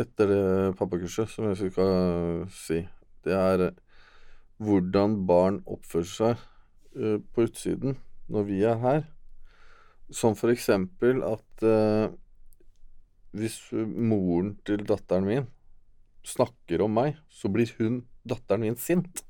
etter 0.00 0.30
pappakurset, 0.78 1.28
som 1.28 1.50
jeg 1.50 1.72
skal 1.74 2.46
si, 2.56 2.78
det 3.26 3.34
er 3.36 3.66
eh, 3.66 3.78
hvordan 4.64 5.18
barn 5.28 5.60
oppfører 5.68 6.08
seg 6.08 6.40
eh, 6.96 7.18
på 7.20 7.44
utsiden 7.44 7.98
når 8.32 8.46
vi 8.48 8.62
er 8.64 8.80
her. 8.80 9.02
Som 10.10 10.36
for 10.38 10.52
eksempel 10.52 11.20
at 11.26 11.64
eh, 11.66 12.08
hvis 13.36 13.58
moren 13.76 14.54
til 14.66 14.82
datteren 14.88 15.28
min 15.28 15.50
snakker 16.26 16.82
om 16.84 16.96
meg, 16.96 17.20
så 17.28 17.48
blir 17.52 17.70
hun, 17.78 18.00
datteren 18.28 18.64
min, 18.64 18.80
sint. 18.80 19.22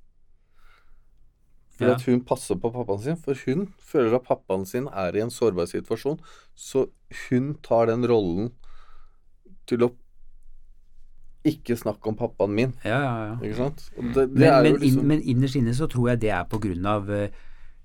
For 1.77 1.89
Ja. 1.89 1.95
at 1.97 2.07
hun 2.07 2.23
passer 2.29 2.59
på 2.61 2.71
pappaen 2.75 3.03
sin. 3.03 3.19
For 3.21 3.35
hun 3.47 3.69
føler 3.79 4.19
at 4.19 4.27
pappaen 4.27 4.67
sin 4.69 4.89
er 4.89 5.17
i 5.17 5.23
en 5.25 5.31
sårbar 5.33 5.69
situasjon. 5.71 6.19
Så 6.55 6.89
hun 7.29 7.55
tar 7.67 7.87
den 7.91 8.07
rollen 8.07 8.53
til 9.67 9.83
å 9.87 9.91
Ikke 11.49 11.73
snakk 11.81 12.05
om 12.07 12.17
pappaen 12.21 12.53
min. 12.53 12.73
Ja, 12.85 12.99
ja, 13.01 13.13
ja. 13.31 13.37
Ikke 13.41 13.57
sant? 13.57 13.87
Det, 13.97 14.27
det 14.27 14.27
Men, 14.37 14.63
men, 14.67 14.75
liksom 14.83 14.99
inn, 15.01 15.07
men 15.09 15.23
innerst 15.25 15.57
inne 15.57 15.73
så 15.73 15.87
tror 15.89 16.11
jeg 16.13 16.21
det 16.27 16.33
er 16.37 16.45
på 16.51 16.59
grunn 16.61 16.85
av 16.85 17.09
uh, 17.09 17.29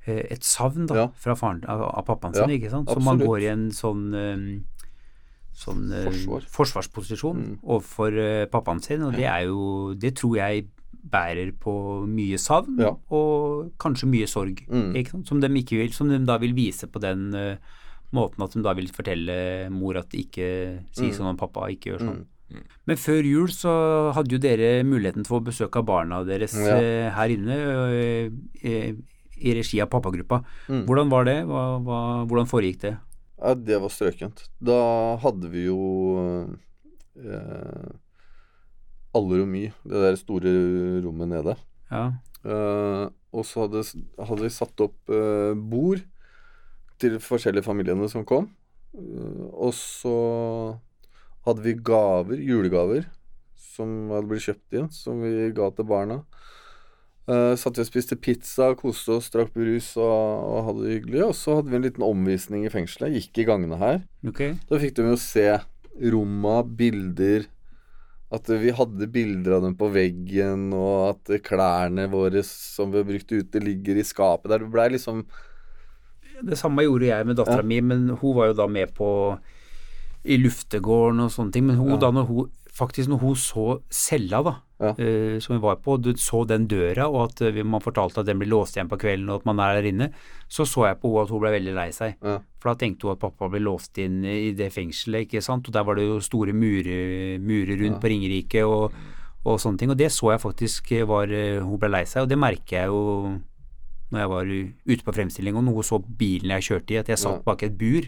et 0.05 0.44
savn 0.44 0.86
da, 0.89 0.98
Ja. 1.00 1.05
fra 1.15 1.36
faren, 1.39 1.62
av, 1.72 1.82
av 1.88 2.03
pappaen 2.05 2.36
sin, 2.36 2.51
ikke 2.58 2.70
sant? 2.74 2.91
Så 2.91 3.00
man 3.01 3.17
går 3.24 3.46
i 3.46 3.48
en 3.53 3.63
sånn, 3.74 4.01
eh, 4.13 4.44
sånn 5.55 5.86
uh, 5.88 6.01
Forsvar. 6.10 6.50
forsvarsposisjon 6.58 7.39
Mm. 7.46 7.55
overfor 7.63 8.20
uh, 8.20 8.46
pappaen 8.51 8.84
sin, 8.84 9.01
og 9.08 9.15
det 9.15 9.24
er 9.32 9.46
jo 9.48 9.94
Det 9.96 10.13
tror 10.20 10.36
jeg 10.36 10.67
bærer 11.05 11.53
på 11.55 12.05
mye 12.12 12.36
savn 12.41 12.79
og 13.13 13.72
kanskje 13.79 14.10
mye 14.12 14.27
sorg, 14.27 14.65
Mm. 14.67 14.91
ikke 15.00 15.12
sant? 15.15 15.27
Som 15.32 15.39
de 15.39 15.48
ikke 15.48 15.77
vil, 15.79 15.94
som 15.94 16.10
de 16.10 16.20
da 16.25 16.38
vil 16.44 16.53
vise 16.53 16.88
på 16.91 17.00
den 17.00 17.34
eh, 17.34 17.55
måten 18.16 18.44
at 18.46 18.56
hun 18.56 18.64
da 18.66 18.74
vil 18.78 18.88
fortelle 18.96 19.36
mor 19.74 20.00
at 20.00 20.16
ikke 20.16 20.48
si 20.96 21.10
Mm. 21.10 21.14
sånn 21.18 21.30
om 21.34 21.38
pappa, 21.40 21.68
ikke 21.72 21.92
gjør 21.94 22.02
sånn. 22.08 22.22
Mm. 22.52 22.64
Men 22.88 22.98
før 23.02 23.26
jul 23.26 23.48
så 23.50 23.72
hadde 24.14 24.36
jo 24.36 24.38
dere 24.40 24.84
muligheten 24.86 25.24
til 25.26 25.32
å 25.34 25.40
få 25.40 25.44
besøk 25.48 25.76
av 25.80 25.86
barna 25.88 26.24
deres 26.28 26.54
Ja. 26.54 26.78
eh, 26.78 27.10
her 27.12 27.30
inne 27.34 27.56
eh, 27.92 28.30
eh, 28.64 28.94
i 29.38 29.54
regi 29.58 29.82
av 29.82 29.90
pappagruppa. 29.90 30.44
Mm. 30.70 30.86
Hvordan 30.86 31.10
var 31.10 31.26
det? 31.26 31.40
Hva, 31.46 31.64
hva, 31.84 32.00
hvordan 32.30 32.48
foregikk 32.48 32.80
det? 32.86 32.98
Ja, 33.42 33.54
det 33.54 33.82
var 33.82 33.90
strøkent. 33.90 34.46
Da 34.64 35.18
hadde 35.20 35.50
vi 35.52 35.66
jo 35.66 35.80
eh, 37.18 37.92
i 39.16 39.72
det 39.84 40.02
der 40.06 40.16
store 40.20 40.52
rommet 41.04 41.30
nede. 41.32 41.56
Ja. 41.92 42.06
Eh, 42.46 43.10
og 43.34 43.44
så 43.48 43.66
hadde, 43.66 43.84
hadde 44.20 44.44
vi 44.46 44.50
satt 44.54 44.80
opp 44.86 45.10
eh, 45.10 45.54
bord 45.56 46.04
til 47.02 47.20
forskjellige 47.24 47.66
familiene 47.66 48.10
som 48.12 48.25
kom. 48.28 48.50
Eh, 48.96 49.46
og 49.52 49.74
så 49.78 50.16
hadde 51.46 51.66
vi 51.66 51.78
gaver, 51.86 52.42
julegaver, 52.42 53.08
som 53.75 54.12
hadde 54.14 54.30
blitt 54.30 54.48
kjøpt 54.48 54.80
inn, 54.80 54.92
som 54.94 55.22
vi 55.24 55.52
ga 55.56 55.70
til 55.75 55.88
barna. 55.90 56.24
Uh, 57.25 57.56
satt 57.58 57.80
vi 57.80 57.82
og 57.82 57.88
spiste 57.88 58.16
pizza, 58.22 58.68
koste 58.78 59.16
oss, 59.16 59.32
drakk 59.34 59.50
brus 59.56 59.96
og, 59.98 60.06
og 60.06 60.68
hadde 60.68 60.84
det 60.84 60.92
hyggelig. 61.00 61.24
Og 61.25 61.34
så 61.38 61.58
hadde 61.58 61.72
vi 61.72 61.80
en 61.80 61.88
liten 61.88 62.06
omvisning 62.06 62.68
i 62.68 62.74
fengselet. 62.74 63.16
Gikk 63.18 63.42
i 63.42 63.48
gangene 63.50 63.80
her. 63.82 64.04
Okay. 64.30 64.54
Da 64.70 64.78
fikk 64.82 64.94
de 65.00 65.08
jo 65.10 65.18
se 65.18 65.48
romma, 66.14 66.60
bilder 66.68 67.48
At 68.36 68.50
vi 68.50 68.74
hadde 68.75 69.10
bilder 69.10 69.58
av 69.58 69.66
dem 69.66 69.74
på 69.80 69.90
veggen, 69.94 70.68
og 70.75 71.16
at 71.16 71.34
klærne 71.46 72.06
våre 72.14 72.46
som 72.46 72.94
vi 72.94 73.02
har 73.02 73.10
brukt 73.10 73.34
ute, 73.34 73.62
ligger 73.64 73.98
i 73.98 74.06
skapet 74.06 74.52
der. 74.52 74.62
Det 74.62 74.74
blei 74.74 74.92
liksom 74.94 75.25
Det 76.44 76.58
samme 76.58 76.84
gjorde 76.84 77.08
jeg 77.08 77.25
med 77.25 77.38
dattera 77.38 77.62
Ja. 77.63 77.63
mi, 77.63 77.80
men 77.82 78.10
hun 78.10 78.36
var 78.36 78.48
jo 78.48 78.54
da 78.54 78.68
med 78.68 78.94
på 78.94 79.38
i 80.25 80.38
luftegården 80.42 81.20
og 81.22 81.30
sånne 81.32 81.51
ting. 81.54 81.65
Men 81.68 81.77
hun 81.77 81.89
Ja. 81.92 81.98
da 81.98 82.12
når 82.12 82.27
hun 82.27 82.50
faktisk 82.75 83.08
når 83.08 83.20
hun 83.22 83.36
så 83.36 83.82
cella 83.89 84.44
da, 84.44 84.56
Ja. 84.82 84.89
uh, 85.00 85.39
som 85.39 85.56
vi 85.56 85.62
var 85.62 85.77
på, 85.77 85.96
du 86.01 86.12
så 86.20 86.46
den 86.46 86.68
døra, 86.68 87.08
og 87.08 87.32
at 87.32 87.42
uh, 87.56 87.63
man 87.63 87.80
fortalte 87.80 88.20
at 88.20 88.25
den 88.25 88.38
blir 88.39 88.50
låst 88.50 88.75
igjen 88.75 88.89
på 88.89 88.98
kvelden, 89.00 89.30
og 89.30 89.36
at 89.39 89.46
man 89.46 89.60
er 89.60 89.80
der 89.82 89.88
inne, 89.88 90.12
så 90.50 90.65
så 90.68 90.84
jeg 90.88 91.00
på 91.00 91.08
henne 91.08 91.24
at 91.24 91.30
hun 91.30 91.39
ble 91.39 91.51
veldig 91.56 91.74
lei 91.74 91.89
seg. 91.92 92.15
Ja. 92.22 92.39
For 92.60 92.74
da 92.74 92.75
tenkte 92.75 93.04
hun 93.08 93.12
at 93.13 93.20
pappa 93.20 93.48
ble 93.48 93.62
låst 93.63 93.98
inn 93.98 94.25
i 94.25 94.51
det 94.51 94.74
fengselet, 94.74 95.30
ikke 95.30 95.42
sant, 95.42 95.68
og 95.70 95.74
der 95.74 95.84
var 95.86 95.96
det 95.96 96.04
jo 96.04 96.20
store 96.20 96.51
murer, 96.51 97.39
murer 97.39 97.80
rundt 97.80 98.01
på 98.01 98.10
Ringerike 98.12 98.65
og, 98.68 98.92
og 99.46 99.58
sånne 99.60 99.77
ting, 99.77 99.89
og 99.92 99.98
det 99.98 100.12
så 100.12 100.32
jeg 100.34 100.42
faktisk 100.42 100.92
var 101.08 101.32
uh, 101.32 101.63
Hun 101.63 101.80
ble 101.80 101.89
lei 101.89 102.04
seg, 102.04 102.24
og 102.24 102.27
det 102.30 102.38
merker 102.38 102.75
jeg 102.82 102.88
jo 102.88 103.39
når 104.12 104.20
jeg 104.22 104.30
var 104.32 104.50
ute 104.94 105.04
på 105.08 105.14
fremstilling, 105.16 105.56
og 105.58 105.64
noe 105.66 105.84
så 105.84 106.00
bilen 106.00 106.52
jeg 106.58 106.68
kjørte 106.70 106.94
i, 106.94 106.98
at 107.02 107.08
jeg 107.10 107.18
satt 107.22 107.44
bak 107.46 107.64
et 107.66 107.78
bur. 107.78 108.06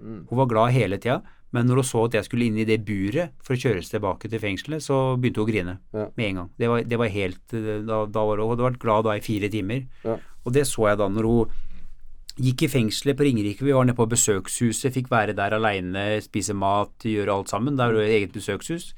Mm. 0.00 0.22
Hun 0.30 0.38
var 0.38 0.48
glad 0.50 0.72
hele 0.72 0.98
tida, 0.98 1.20
men 1.52 1.68
når 1.68 1.80
hun 1.82 1.86
så 1.88 2.04
at 2.08 2.16
jeg 2.18 2.24
skulle 2.26 2.46
inn 2.48 2.56
i 2.58 2.64
det 2.68 2.80
buret 2.84 3.32
for 3.44 3.54
å 3.54 3.60
kjøres 3.60 3.88
tilbake 3.92 4.28
til 4.32 4.40
fengselet, 4.42 4.82
så 4.82 5.16
begynte 5.16 5.40
hun 5.40 5.46
å 5.46 5.50
grine 5.52 5.78
Ja. 5.94 6.08
med 6.16 6.26
en 6.26 6.34
gang. 6.40 6.50
Det 6.58 6.68
var, 6.68 6.82
det 6.82 6.98
var 6.98 7.08
helt 7.08 7.54
eh, 7.54 7.82
Da, 7.86 8.04
da 8.06 8.24
var 8.26 8.36
hun, 8.36 8.44
hun 8.48 8.56
hadde 8.56 8.66
vært 8.70 8.82
glad 8.82 9.04
da 9.04 9.14
i 9.16 9.20
fire 9.24 9.48
timer. 9.48 9.86
Ja. 10.04 10.16
Og 10.44 10.52
det 10.52 10.66
så 10.66 10.88
jeg 10.90 10.98
da 10.98 11.08
når 11.08 11.28
hun 11.30 11.50
gikk 12.36 12.66
i 12.66 12.68
fengselet 12.68 13.16
på 13.16 13.24
Ringerike. 13.24 13.64
Vi 13.64 13.72
var 13.72 13.86
nede 13.86 13.96
på 13.96 14.04
besøkshuset, 14.10 14.92
fikk 14.92 15.08
være 15.08 15.32
der 15.36 15.54
aleine, 15.56 16.20
spise 16.20 16.52
mat, 16.52 16.92
gjøre 17.00 17.32
alt 17.32 17.48
sammen. 17.48 17.76
Der 17.78 17.92
var 17.92 18.02
det 18.02 18.12
eget 18.12 18.32
besøkshus 18.36 18.90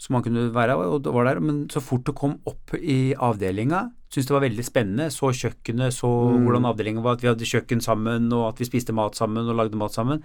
som 0.00 0.14
man 0.16 0.22
kunne 0.24 0.46
være 0.54 0.76
og 0.80 1.04
var 1.12 1.26
der. 1.28 1.40
Men 1.44 1.66
så 1.68 1.82
fort 1.84 2.06
det 2.08 2.14
kom 2.16 2.38
opp 2.48 2.72
i 2.80 3.12
avdelinga, 3.14 3.82
syntes 4.10 4.30
det 4.30 4.34
var 4.36 4.46
veldig 4.46 4.64
spennende. 4.64 5.10
Så 5.12 5.28
kjøkkenet, 5.36 5.92
så 5.92 6.08
Mm. 6.08 6.44
hvordan 6.46 6.64
avdelingen 6.70 7.02
var, 7.04 7.12
at 7.18 7.20
vi 7.22 7.28
hadde 7.28 7.44
kjøkken 7.50 7.82
sammen, 7.84 8.32
og 8.32 8.48
at 8.54 8.58
vi 8.58 8.64
spiste 8.70 8.94
mat 8.96 9.14
sammen 9.14 9.46
og 9.48 9.56
lagde 9.56 9.76
mat 9.76 9.92
sammen. 9.92 10.22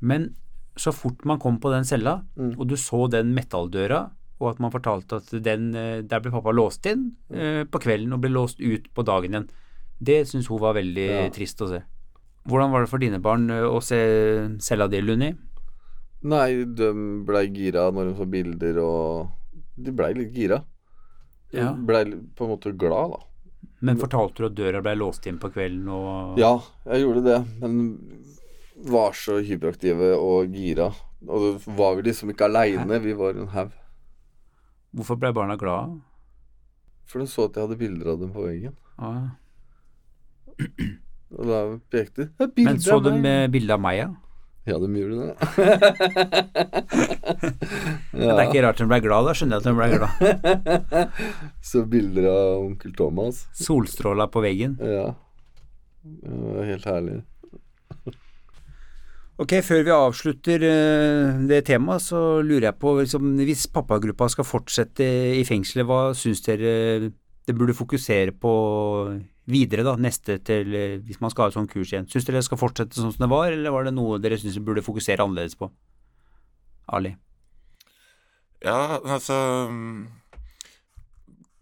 Men 0.00 0.34
så 0.76 0.92
fort 0.92 1.24
man 1.24 1.38
kom 1.40 1.58
på 1.58 1.70
den 1.72 1.84
cella, 1.84 2.22
Mm. 2.36 2.58
og 2.60 2.68
du 2.68 2.74
så 2.76 3.08
den 3.10 3.34
metalldøra, 3.34 4.10
og 4.38 4.50
at 4.50 4.60
man 4.60 4.70
fortalte 4.70 5.16
at 5.16 5.42
den, 5.42 5.74
eh, 5.74 6.02
der 6.02 6.20
ble 6.20 6.30
pappa 6.30 6.52
låst 6.52 6.84
inn 6.86 7.12
eh, 7.32 7.64
på 7.64 7.80
kvelden 7.80 8.12
og 8.12 8.20
ble 8.20 8.28
låst 8.30 8.60
ut 8.60 8.92
på 8.94 9.02
dagen 9.02 9.32
igjen, 9.32 9.48
det 10.02 10.26
syns 10.28 10.46
hun 10.48 10.60
var 10.60 10.74
veldig 10.74 11.08
Ja. 11.08 11.28
trist 11.30 11.58
å 11.62 11.68
se. 11.70 11.82
Hvordan 12.46 12.70
var 12.70 12.80
det 12.84 12.90
for 12.90 12.98
dine 12.98 13.18
barn 13.18 13.48
eh, 13.50 13.62
å 13.64 13.80
se 13.82 13.96
cella 14.60 14.86
di, 14.88 15.00
Lunni? 15.00 15.34
Nei, 16.22 16.64
de 16.64 16.92
blei 17.26 17.46
gira 17.52 17.90
når 17.92 18.10
de 18.10 18.14
så 18.18 18.26
bilder, 18.30 18.78
og 18.82 19.28
de 19.76 19.92
blei 19.92 20.12
litt 20.14 20.32
gira. 20.34 20.62
De 21.52 21.58
Ja. 21.58 21.72
blei 21.72 22.04
på 22.34 22.44
en 22.44 22.50
måte 22.50 22.72
glad, 22.76 23.10
da. 23.10 23.18
Men 23.80 23.96
fortalte 23.98 24.36
du 24.36 24.46
at 24.46 24.54
døra 24.54 24.80
ble 24.82 24.94
låst 24.96 25.26
inn 25.26 25.38
på 25.38 25.50
kvelden 25.52 25.88
og 25.88 26.38
Ja, 26.38 26.60
jeg 26.86 27.02
gjorde 27.04 27.22
det, 27.24 27.46
men 27.60 28.24
var 28.88 29.12
så 29.12 29.38
hyperaktive 29.44 30.16
og 30.18 30.48
gira. 30.52 30.92
Og 31.28 31.60
så 31.62 31.76
var 31.76 31.96
vi 31.96 32.02
liksom 32.02 32.30
ikke 32.32 32.44
aleine, 32.48 33.00
vi 33.02 33.12
var 33.12 33.30
en 33.36 33.48
haug. 33.48 33.70
Hvorfor 34.94 35.16
ble 35.20 35.32
barna 35.32 35.56
glade? 35.56 36.00
For 37.06 37.18
de 37.20 37.26
så 37.26 37.44
at 37.46 37.54
jeg 37.54 37.68
hadde 37.68 37.78
bilder 37.78 38.12
av 38.12 38.20
dem 38.20 38.32
på 38.32 38.46
veggen. 38.46 38.74
Ja. 38.98 39.30
Og 41.36 41.46
da 41.46 41.60
pekte 41.92 42.30
de. 42.38 42.64
Men 42.64 42.78
så 42.78 42.98
de 43.02 43.10
du 43.10 43.18
meg!» 43.20 43.50
bilde 43.52 43.74
av 43.76 43.80
meg, 43.80 43.98
ja? 43.98 44.08
Ja, 44.66 44.78
de 44.82 44.88
gjorde 44.98 45.16
det. 45.22 45.34
Det 48.16 48.26
er 48.32 48.40
ikke 48.48 48.62
rart 48.64 48.80
hun 48.82 48.88
ble 48.90 48.98
glad, 49.04 49.28
da 49.28 49.34
skjønner 49.36 49.54
jeg 49.56 49.62
at 49.62 49.68
hun 49.70 49.78
ble 49.78 49.88
glad. 49.94 50.10
Så 51.70 51.84
bilder 51.90 52.26
av 52.32 52.64
onkel 52.64 52.94
Thomas. 52.98 53.44
Solstråla 53.60 54.26
på 54.32 54.42
veggen. 54.42 54.74
Ja. 54.82 55.12
Det 56.02 56.54
var 56.56 56.70
helt 56.72 56.86
herlig. 56.90 57.20
Ok, 59.36 59.52
før 59.60 59.82
vi 59.84 59.92
avslutter 59.92 60.62
eh, 60.64 61.40
det 61.46 61.60
temaet, 61.68 62.02
så 62.06 62.40
lurer 62.40 62.70
jeg 62.70 62.78
på 62.80 62.94
liksom, 63.02 63.34
Hvis 63.44 63.66
pappagruppa 63.68 64.30
skal 64.32 64.48
fortsette 64.48 65.06
i 65.36 65.44
fengselet, 65.44 65.84
hva 65.86 66.14
syns 66.16 66.40
dere 66.46 67.10
det 67.46 67.54
burde 67.54 67.76
fokusere 67.76 68.32
på 68.34 68.52
videre, 69.50 69.84
da, 69.86 69.94
neste 70.00 70.38
til 70.44 70.74
eh, 70.74 70.96
Hvis 71.06 71.20
man 71.22 71.32
skal 71.32 71.46
ha 71.46 71.52
et 71.52 71.58
sånt 71.58 71.72
kurs 71.72 71.92
igjen. 71.92 72.08
Syns 72.10 72.26
dere 72.26 72.40
det 72.40 72.48
skal 72.48 72.60
fortsette 72.60 72.98
sånn 72.98 73.14
som 73.14 73.26
det 73.26 73.32
var, 73.32 73.52
eller 73.54 73.74
var 73.74 73.86
det 73.86 73.94
noe 73.94 74.20
dere 74.22 74.38
syns 74.40 74.58
burde 74.58 74.84
fokusere 74.84 75.22
annerledes 75.22 75.58
på? 75.58 75.70
Ali? 76.96 77.16
Ja, 78.64 78.98
altså 79.02 79.36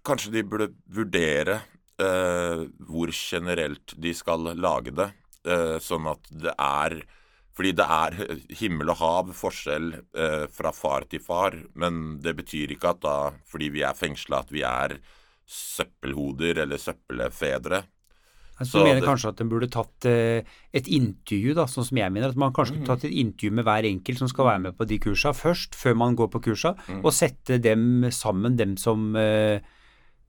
Kanskje 0.05 0.35
de 0.35 0.45
burde 0.45 0.69
vurdere 0.93 1.63
eh, 2.01 2.65
hvor 2.89 3.13
generelt 3.13 3.95
de 3.97 4.13
skal 4.17 4.51
lage 4.61 4.93
det, 4.97 5.11
eh, 5.49 5.77
sånn 5.81 6.09
at 6.13 6.29
det 6.31 6.53
er 6.61 7.03
Fordi 7.55 7.71
det 7.79 7.85
er 7.87 8.15
himmel 8.59 8.89
og 8.91 8.97
hav 8.99 9.29
forskjell 9.39 9.93
eh, 9.95 10.47
fra 10.51 10.73
far 10.75 11.05
til 11.07 11.21
far, 11.23 11.55
men 11.79 12.19
det 12.19 12.33
betyr 12.35 12.73
ikke 12.75 12.91
at 12.91 13.01
da, 13.05 13.19
fordi 13.47 13.69
vi 13.77 13.85
er 13.87 13.95
fengsla, 13.95 14.41
at 14.43 14.51
vi 14.51 14.65
er 14.67 14.97
søppelhoder 15.47 16.63
eller 16.65 16.77
søppelfedre. 16.81 17.83
Jeg 18.61 18.69
Så 18.71 18.85
mener 18.85 19.01
det- 19.01 19.09
kanskje 19.09 19.29
at 19.33 19.41
en 19.41 19.49
burde 19.51 19.69
tatt 19.69 20.07
eh, 20.07 20.43
et 20.73 20.87
intervju, 20.87 21.55
da, 21.55 21.65
sånn 21.67 21.85
som 21.85 21.99
jeg 21.99 22.13
mener. 22.13 22.29
At 22.29 22.37
man 22.37 22.53
kanskje 22.53 22.75
skulle 22.77 22.87
tatt 22.87 23.05
et 23.05 23.13
intervju 23.13 23.51
med 23.51 23.65
hver 23.65 23.83
enkelt 23.83 24.19
som 24.19 24.29
skal 24.29 24.45
være 24.47 24.61
med 24.63 24.77
på 24.79 24.87
de 24.87 24.99
kursa 24.99 25.33
først, 25.35 25.75
før 25.75 25.97
man 25.97 26.15
går 26.15 26.29
på 26.31 26.41
kursa, 26.41 26.77
og 27.03 27.11
sette 27.13 27.61
dem 27.61 28.03
sammen, 28.11 28.57
dem 28.57 28.77
som, 28.77 29.17
eh, 29.17 29.59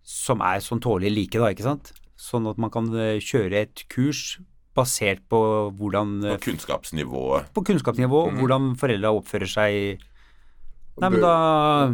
som 0.03 0.41
er 0.41 0.57
sånn 0.57 0.81
tålelig 0.81 1.13
like, 1.13 1.38
da, 1.38 1.53
ikke 1.53 1.63
sant. 1.63 1.91
Sånn 2.17 2.50
at 2.50 2.57
man 2.57 2.72
kan 2.72 2.86
eh, 2.95 3.19
kjøre 3.19 3.53
et 3.53 3.84
kurs 3.89 4.39
basert 4.75 5.19
på 5.29 5.72
hvordan 5.77 6.22
På 6.24 6.39
kunnskapsnivået. 6.50 7.53
På 7.53 7.63
kunnskapsnivå, 7.63 8.34
hvordan 8.39 8.75
foreldra 8.75 9.13
oppfører 9.13 9.48
seg. 9.48 10.00
Nei, 11.00 11.10
men 11.10 11.22
da 11.22 11.93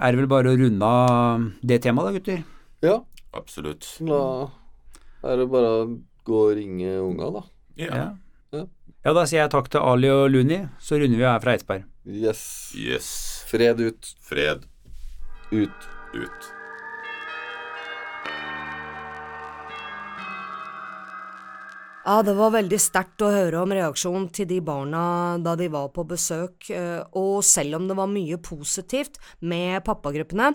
er 0.00 0.10
det 0.12 0.18
vel 0.18 0.26
bare 0.26 0.50
å 0.50 0.58
runde 0.58 0.82
av 0.82 1.52
det 1.64 1.82
temaet, 1.82 2.04
da, 2.12 2.18
gutter. 2.18 2.44
Ja, 2.84 3.00
Absolutt. 3.34 3.86
da 4.00 4.50
er 5.26 5.36
det 5.40 5.48
bare 5.50 5.70
å 5.80 5.84
gå 6.28 6.42
og 6.50 6.56
ringe 6.58 6.92
unga, 7.02 7.30
da. 7.38 7.42
Ja. 7.78 7.88
Ja. 7.90 8.06
Ja. 8.54 8.62
ja, 9.04 9.12
da 9.16 9.24
sier 9.28 9.42
jeg 9.42 9.50
takk 9.52 9.68
til 9.72 9.82
Ali 9.84 10.08
og 10.12 10.28
Luni, 10.32 10.60
så 10.80 11.00
runder 11.00 11.18
vi 11.20 11.26
her 11.26 11.40
fra 11.42 11.56
Eidsberg. 11.56 11.84
Yes. 12.08 12.44
Yes. 12.78 13.08
Fred 13.50 13.80
ut. 13.82 14.14
Fred 14.24 14.64
Ut. 15.50 15.88
ut. 16.14 16.48
Ja, 22.08 22.22
det 22.24 22.32
var 22.38 22.54
veldig 22.54 22.78
sterkt 22.80 23.20
å 23.20 23.28
høre 23.32 23.58
om 23.60 23.72
reaksjonen 23.74 24.30
til 24.32 24.46
de 24.48 24.62
barna 24.64 25.00
da 25.44 25.52
de 25.60 25.66
var 25.68 25.90
på 25.92 26.06
besøk, 26.08 26.70
eh, 26.72 27.02
og 27.12 27.42
selv 27.44 27.76
om 27.76 27.88
det 27.90 27.96
var 27.98 28.08
mye 28.08 28.38
positivt 28.40 29.18
med 29.44 29.82
pappagruppene, 29.84 30.54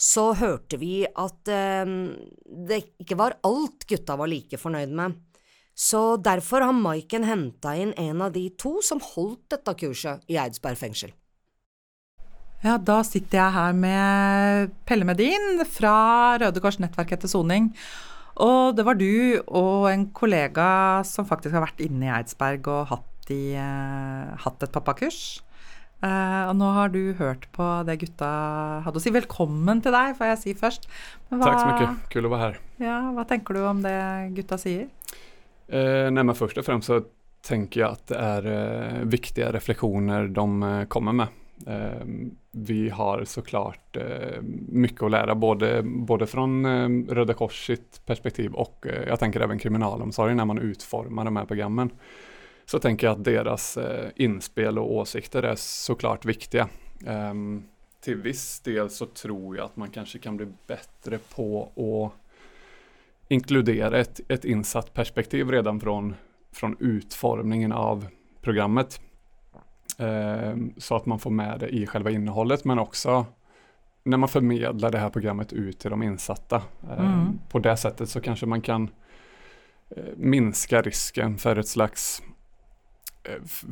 så 0.00 0.30
hørte 0.38 0.78
vi 0.80 1.02
at 1.04 1.50
eh, 1.52 1.90
det 2.68 2.80
ikke 3.02 3.18
var 3.20 3.36
alt 3.44 3.84
gutta 3.88 4.16
var 4.16 4.30
like 4.32 4.60
fornøyd 4.60 4.94
med. 4.96 5.18
Så 5.76 6.16
derfor 6.20 6.64
har 6.64 6.76
Maiken 6.76 7.24
henta 7.24 7.72
inn 7.78 7.92
en 8.00 8.20
av 8.24 8.34
de 8.34 8.46
to 8.60 8.78
som 8.84 9.00
holdt 9.00 9.46
dette 9.52 9.74
kurset 9.80 10.24
i 10.28 10.36
Eidsberg 10.40 10.76
fengsel. 10.80 11.12
Ja, 12.60 12.74
da 12.76 12.98
sitter 13.06 13.38
jeg 13.38 13.56
her 13.56 13.76
med 13.76 14.72
Pelle 14.88 15.06
Medin 15.08 15.62
fra 15.64 16.36
Røde 16.42 16.60
Kors 16.60 16.76
nettverk 16.82 17.14
etter 17.16 17.30
soning. 17.32 17.70
Og 18.40 18.76
det 18.76 18.84
var 18.84 18.98
du 19.00 19.40
og 19.46 19.88
en 19.88 20.06
kollega 20.16 21.00
som 21.08 21.28
faktisk 21.28 21.56
har 21.56 21.64
vært 21.64 21.80
inne 21.84 22.08
i 22.08 22.12
Eidsberg 22.18 22.68
og 22.72 22.90
hatt, 22.92 23.32
i, 23.32 23.56
eh, 23.56 24.36
hatt 24.44 24.64
et 24.64 24.72
pappakurs. 24.72 25.40
Uh, 26.00 26.48
og 26.48 26.54
nå 26.56 26.68
har 26.72 26.92
du 26.94 27.12
hørt 27.18 27.42
på 27.52 27.64
det 27.84 27.98
gutta 28.00 28.28
hadde 28.86 29.00
å 29.00 29.02
si. 29.04 29.12
Velkommen 29.12 29.82
til 29.84 29.92
deg, 29.92 30.14
får 30.16 30.30
jeg 30.30 30.40
si 30.40 30.54
først. 30.56 30.88
Hva, 31.28 31.42
Takk 31.42 31.58
så 31.60 31.66
mye. 31.68 31.90
Kul 32.12 32.28
å 32.28 32.32
være 32.32 32.46
her. 32.46 32.60
Ja, 32.80 33.00
hva 33.12 33.26
tenker 33.28 33.58
du 33.58 33.66
om 33.68 33.82
det 33.84 33.96
gutta 34.38 34.56
sier? 34.60 34.86
Uh, 35.68 36.08
nei, 36.08 36.24
men 36.24 36.36
Først 36.38 36.60
og 36.60 36.64
fremst 36.64 36.88
så 36.88 37.02
tenker 37.44 37.82
jeg 37.82 37.98
at 37.98 38.08
det 38.08 38.16
er 38.20 39.04
viktige 39.08 39.52
refleksjoner 39.56 40.28
de 40.32 40.72
kommer 40.92 41.14
med. 41.16 41.36
Vi 42.52 42.80
har 42.92 43.22
så 43.28 43.40
klart 43.44 43.96
mye 43.96 45.06
å 45.06 45.08
lære, 45.12 45.36
både, 45.40 45.70
både 45.80 46.28
fra 46.28 46.44
Röda 46.44 47.36
Kors 47.36 47.62
sitt 47.70 48.00
perspektiv 48.08 48.58
og 48.60 48.84
jag 48.84 49.18
tänker 49.20 49.40
även 49.40 49.58
kriminalomsorgen 49.58 50.36
når 50.36 50.50
man 50.52 50.62
utformer 50.68 51.24
de 51.24 51.36
her 51.40 51.48
programmen. 51.48 51.94
Så 52.70 52.78
tenker 52.78 53.06
jag 53.06 53.18
att 53.18 53.24
deras 53.24 53.76
eh, 53.76 54.10
inspel 54.16 54.78
och 54.78 54.92
åsikter 54.94 55.42
är 55.42 55.54
såklart 55.56 56.24
viktiga. 56.24 56.68
Um, 57.06 57.64
till 58.00 58.16
viss 58.16 58.60
del 58.60 58.90
så 58.90 59.06
tror 59.06 59.56
jag 59.56 59.64
att 59.64 59.76
man 59.76 59.90
kanske 59.90 60.18
kan 60.18 60.36
bli 60.36 60.46
bättre 60.66 61.18
på 61.18 61.62
att 61.62 62.12
inkludera 63.28 63.98
ett, 63.98 64.20
ett 64.28 64.44
insatt 64.44 64.94
perspektiv 64.94 65.50
redan 65.50 65.80
från, 65.80 66.14
från 66.52 66.76
utformningen 66.80 67.72
av 67.72 68.06
programmet. 68.40 69.00
Um, 69.98 70.74
så 70.76 70.96
att 70.96 71.06
man 71.06 71.18
får 71.18 71.30
med 71.30 71.60
det 71.60 71.68
i 71.68 71.86
själva 71.86 72.10
innehållet 72.10 72.64
men 72.64 72.78
också 72.78 73.26
när 74.02 74.16
man 74.16 74.28
förmedlar 74.28 74.90
det 74.90 74.98
här 74.98 75.10
programmet 75.10 75.52
ut 75.52 75.78
till 75.78 75.90
de 75.90 76.02
insatta. 76.02 76.62
Um, 76.80 77.06
mm. 77.06 77.38
På 77.48 77.58
det 77.58 77.76
sättet 77.76 78.08
så 78.08 78.20
kanske 78.20 78.46
man 78.46 78.60
kan 78.60 78.90
eh, 79.96 80.04
minska 80.16 80.82
risken 80.82 81.38
för 81.38 81.56
ett 81.56 81.68
slags 81.68 82.22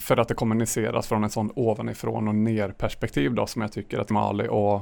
för 0.00 0.16
att 0.16 0.28
det 0.28 0.34
kommuniceras 0.34 1.08
från 1.08 1.24
ett 1.24 1.32
sånt 1.32 1.52
ovanifrån 1.56 2.28
och 2.28 2.34
ner 2.34 2.68
perspektiv 2.68 3.34
då 3.34 3.46
som 3.46 3.62
jag 3.62 3.72
tycker 3.72 3.98
att 3.98 4.10
Mali 4.10 4.48
och, 4.50 4.80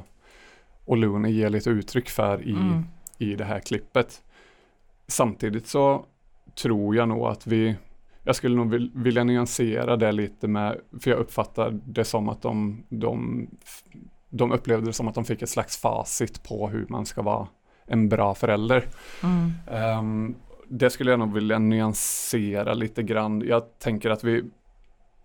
och 0.84 0.96
Luni 0.96 1.30
ger 1.30 1.50
lite 1.50 1.70
uttryck 1.70 2.08
för 2.08 2.42
i, 2.42 2.52
mm. 2.52 2.84
i 3.18 3.34
det 3.34 3.44
här 3.44 3.60
klippet. 3.60 4.22
Samtidigt 5.06 5.66
så 5.66 6.04
tror 6.62 6.96
jag 6.96 7.08
nog 7.08 7.26
att 7.26 7.46
vi 7.46 7.76
jag 8.26 8.36
skulle 8.36 8.56
nog 8.56 8.90
vilja 8.94 9.24
nyansera 9.24 9.96
det 9.96 10.12
lite 10.12 10.48
med, 10.48 10.80
för 11.00 11.10
jag 11.10 11.18
uppfattar 11.20 11.80
det 11.84 12.04
som 12.04 12.28
att 12.28 12.42
de, 12.42 12.84
de, 12.88 13.46
de 14.30 14.52
upplevde 14.52 14.86
det 14.86 14.92
som 14.92 15.08
att 15.08 15.14
de 15.14 15.24
fick 15.24 15.42
ett 15.42 15.48
slags 15.48 15.76
facit 15.76 16.42
på 16.42 16.68
hur 16.68 16.86
man 16.88 17.06
ska 17.06 17.22
vara 17.22 17.48
en 17.86 18.08
bra 18.08 18.34
förälder. 18.34 18.84
Mm. 19.22 19.52
Um, 19.98 20.34
det 20.68 20.90
skulle 20.90 21.10
jag 21.10 21.20
nog 21.20 21.32
vilja 21.32 21.58
nyansera 21.58 22.74
lite 22.74 23.02
grann. 23.02 23.42
Jag 23.46 23.78
tänker 23.78 24.10
att 24.10 24.24
vi, 24.24 24.44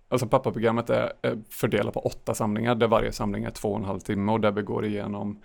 alltså 0.10 0.28
pappaprogrammet 0.28 0.90
är, 0.90 1.14
är 1.22 1.38
fördelat 1.50 1.94
på 1.94 2.00
åtta 2.00 2.34
samlingar 2.34 2.76
där 2.76 2.88
varje 2.88 3.12
samling 3.12 3.44
är 3.44 3.52
två 3.52 3.70
och 3.70 3.80
en 3.80 3.86
halv 3.86 4.00
timme 4.00 4.32
och 4.32 4.42
där 4.42 4.52
vi 4.52 4.62
går 4.62 4.86
igenom 4.86 5.40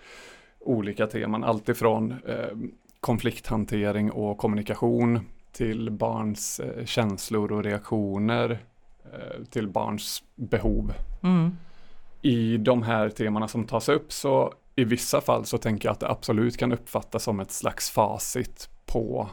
olika 0.61 1.07
teman, 1.07 1.45
alltifrån 1.45 2.15
eh, 2.27 2.57
konflikthantering 3.01 4.11
och 4.11 4.39
kommunikation 4.39 5.21
till 5.53 5.91
barns 5.91 6.61
eh, 6.61 6.85
känslor 6.85 7.53
och 7.53 7.65
reaktioner, 7.65 8.59
eh, 9.05 9.45
till 9.51 9.69
barns 9.69 10.23
behov. 10.35 10.93
Mm. 11.23 11.57
I 12.23 12.57
de 12.57 12.83
här 12.83 13.09
temana 13.09 13.49
som 13.49 13.65
tas 13.65 13.89
upp 13.89 14.13
så 14.13 14.53
i 14.77 14.85
vissa 14.85 15.21
fall 15.21 15.45
så 15.45 15.59
tänker 15.59 15.89
jag 15.89 15.93
att 15.93 16.01
det 16.01 16.09
absolut 16.09 16.57
kan 16.57 16.73
uppfattas 16.73 17.23
som 17.23 17.41
ett 17.41 17.51
slags 17.51 17.91
facit 17.91 18.71
på 18.87 19.29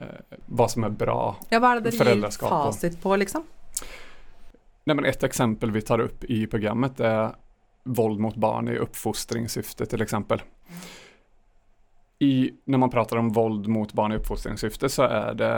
eh, 0.00 0.38
vad 0.46 0.70
som 0.70 0.84
er 0.84 0.90
bra 0.90 1.36
Ja, 1.50 1.60
Hva 1.60 1.74
er 1.76 1.80
det 1.80 1.94
dere 1.96 2.14
gir 2.16 2.38
fasit 2.40 3.00
på 3.02 3.16
liksom? 3.16 3.46
Nei, 4.88 4.94
men 4.94 5.04
et 5.04 5.24
eksempel 5.24 5.70
vi 5.70 5.82
tar 5.84 6.00
opp 6.00 6.24
i 6.24 6.46
programmet 6.48 7.00
er 7.04 7.34
vold 7.88 8.20
mot 8.20 8.36
barn 8.36 8.68
i 8.72 8.78
oppfostringssyfte, 8.80 9.84
f.eks. 9.84 10.14
Når 12.64 12.78
man 12.78 12.90
prater 12.90 13.20
om 13.20 13.28
vold 13.32 13.68
mot 13.68 13.92
barn 13.92 14.12
i 14.12 14.16
oppfostringssyfte, 14.16 14.88
så 14.88 15.04
er 15.04 15.34
det 15.34 15.52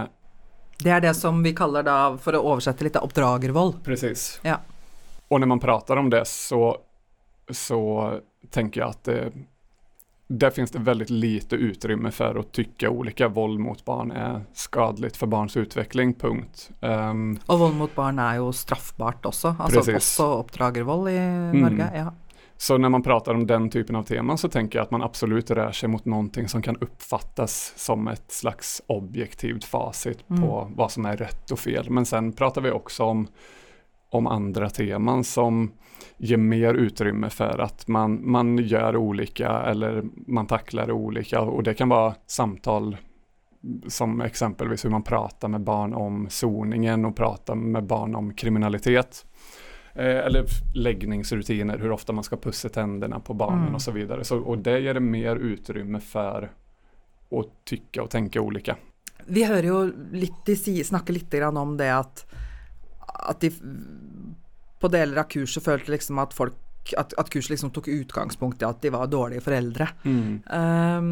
Det 0.82 0.90
er 0.90 1.00
det 1.00 1.14
som 1.14 1.42
vi 1.42 1.54
kaller 1.54 1.86
da, 1.86 2.16
for 2.18 2.34
å 2.36 2.42
oversette 2.54 2.84
litt, 2.84 2.96
oppdragervold. 2.96 3.82
Precis. 3.84 4.40
Ja. 4.42 4.58
Og 5.28 5.40
når 5.40 5.46
man 5.46 5.62
prater 5.62 5.96
om 5.96 6.10
det 6.10 6.24
så, 6.26 6.76
så 7.50 7.80
tenker 8.50 8.80
jeg 8.80 8.88
at 8.88 9.04
det, 9.04 9.18
där 10.32 10.50
finns 10.50 10.70
det 10.70 10.78
väldigt 10.78 11.10
lite 11.10 11.56
utrymme 11.56 12.10
för 12.10 12.34
att 12.34 12.52
tycka 12.52 12.90
olika. 12.90 13.28
Våld 13.28 13.60
mot 13.60 13.84
barn 13.84 14.10
är 14.10 14.44
skadligt 14.52 15.16
för 15.16 15.26
barns 15.26 15.56
utveckling, 15.56 16.14
punkt. 16.14 16.70
Um, 16.80 17.38
och 17.46 17.58
våld 17.58 17.76
mot 17.76 17.94
barn 17.94 18.18
är 18.18 18.34
ju 18.34 18.52
straffbart 18.52 19.26
också, 19.26 19.56
alltså 19.58 19.78
precis. 19.78 19.94
också 19.96 20.34
oppdragervold 20.34 21.08
i 21.10 21.16
mm. 21.16 21.60
Norge. 21.60 21.90
Ja. 21.94 22.12
Så 22.56 22.78
när 22.78 22.88
man 22.88 23.02
pratar 23.02 23.34
om 23.34 23.46
den 23.46 23.70
typen 23.70 23.96
av 23.96 24.02
teman 24.02 24.38
så 24.38 24.48
tänker 24.48 24.78
jag 24.78 24.84
att 24.84 24.90
man 24.90 25.02
absolut 25.02 25.50
rör 25.50 25.72
sig 25.72 25.88
mot 25.88 26.04
någonting 26.04 26.48
som 26.48 26.62
kan 26.62 26.76
uppfattas 26.76 27.72
som 27.76 28.08
ett 28.08 28.32
slags 28.32 28.82
objektivt 28.86 29.64
facit 29.64 30.30
mm. 30.30 30.42
på 30.42 30.70
vad 30.74 30.92
som 30.92 31.06
är 31.06 31.16
rätt 31.16 31.50
och 31.50 31.58
fel. 31.58 31.90
Men 31.90 32.06
sen 32.06 32.32
pratar 32.32 32.60
vi 32.60 32.70
också 32.70 33.04
om, 33.04 33.28
om 34.10 34.26
andra 34.26 34.70
teman 34.70 35.24
som 35.24 35.72
ger 36.18 36.36
mer 36.36 36.74
utrymme 36.74 37.30
för 37.30 37.58
att 37.58 37.88
man, 37.88 38.30
man 38.30 38.58
gör 38.58 38.96
olika 38.96 39.48
eller 39.48 40.04
man 40.26 40.46
tacklar 40.46 40.90
olika 40.90 41.40
och 41.40 41.62
det 41.62 41.74
kan 41.74 41.88
vara 41.88 42.14
samtal 42.26 42.96
som 43.88 44.20
exempelvis 44.20 44.84
hur 44.84 44.90
man 44.90 45.02
pratar 45.02 45.48
med 45.48 45.60
barn 45.60 45.94
om 45.94 46.26
zoningen 46.30 47.04
och 47.04 47.16
pratar 47.16 47.54
med 47.54 47.84
barn 47.84 48.14
om 48.14 48.34
kriminalitet. 48.34 49.26
Eh, 49.94 50.04
eller 50.04 50.44
läggningsrutiner, 50.74 51.78
hur 51.78 51.90
ofta 51.90 52.12
man 52.12 52.24
ska 52.24 52.36
pussa 52.36 52.68
tänderna 52.68 53.20
på 53.20 53.34
barnen 53.34 53.62
mm. 53.62 53.74
och 53.74 53.82
så 53.82 53.90
vidare. 53.90 54.24
Så, 54.24 54.38
och 54.38 54.58
det 54.58 54.80
ger 54.80 54.94
det 54.94 55.00
mer 55.00 55.36
utrymme 55.36 56.00
för 56.00 56.50
att 57.30 57.64
tycka 57.64 58.02
och 58.02 58.10
tänka 58.10 58.40
olika. 58.40 58.76
Vi 59.26 59.44
hör 59.44 59.62
ju 59.62 59.92
lite, 60.12 60.56
snackar 60.84 61.14
lite 61.14 61.38
grann 61.38 61.56
om 61.56 61.76
det 61.76 61.98
att, 61.98 62.32
att 63.14 63.40
de 63.40 63.50
på 64.80 64.88
deler 64.88 65.20
av 65.20 65.28
kurset 65.28 65.64
følte 65.64 65.92
liksom 65.92 66.18
at 66.22 66.34
folk 66.36 66.56
at, 66.96 67.12
at 67.20 67.30
kurset 67.30 67.52
liksom 67.52 67.72
tok 67.74 67.90
utgangspunkt 67.92 68.62
i 68.62 68.68
at 68.68 68.80
de 68.82 68.92
var 68.94 69.10
dårlige 69.10 69.44
foreldre. 69.44 69.90
Mm. 70.04 70.40
Um, 70.48 71.10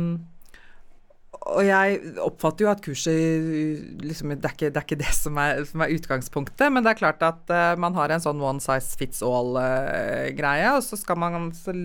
og 1.49 1.61
jeg 1.65 1.99
oppfatter 2.25 2.65
jo 2.65 2.71
at 2.73 2.81
kurset 2.85 4.01
liksom, 4.03 4.33
det, 4.35 4.49
er 4.49 4.55
ikke, 4.57 4.71
det, 4.73 4.81
er 4.81 4.87
ikke, 4.87 5.01
det 5.01 5.13
som 5.17 5.39
er, 5.41 5.63
som 5.69 5.85
er, 5.85 5.93
utgangspunktet, 5.95 6.67
men 6.73 6.85
det 6.85 6.93
er 6.93 7.01
klart 7.01 7.23
at 7.25 7.53
uh, 7.53 7.75
man 7.81 7.97
har 7.97 8.13
en 8.13 8.25
sånn 8.25 8.43
one 8.43 8.65
size 8.65 8.99
fits 8.99 9.23
all-greie, 9.25 10.67
uh, 10.73 10.79
og 10.79 10.83
så 10.85 10.99
skal 10.99 11.21
man 11.21 11.53
så 11.57 11.77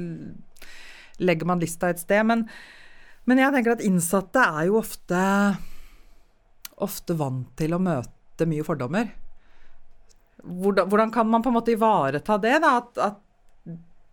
legger 1.22 1.48
man 1.48 1.62
lista 1.62 1.92
et 1.92 2.02
sted. 2.02 2.24
Men, 2.26 2.48
men, 3.30 3.44
jeg 3.44 3.54
tenker 3.54 3.76
at 3.76 3.86
innsatte 3.86 4.42
er 4.42 4.72
jo 4.72 4.80
ofte 4.82 5.20
ofte 6.84 7.16
vant 7.16 7.52
til 7.60 7.76
å 7.76 7.80
møte 7.80 8.48
mye 8.50 8.66
fordommer. 8.66 9.12
Hvordan, 10.44 10.90
hvordan 10.92 11.12
kan 11.14 11.30
man 11.32 11.44
på 11.44 11.52
en 11.52 11.56
måte 11.56 11.72
ivareta 11.72 12.38
det? 12.42 12.58
da, 12.64 12.78
at, 12.82 12.98
at 13.00 13.22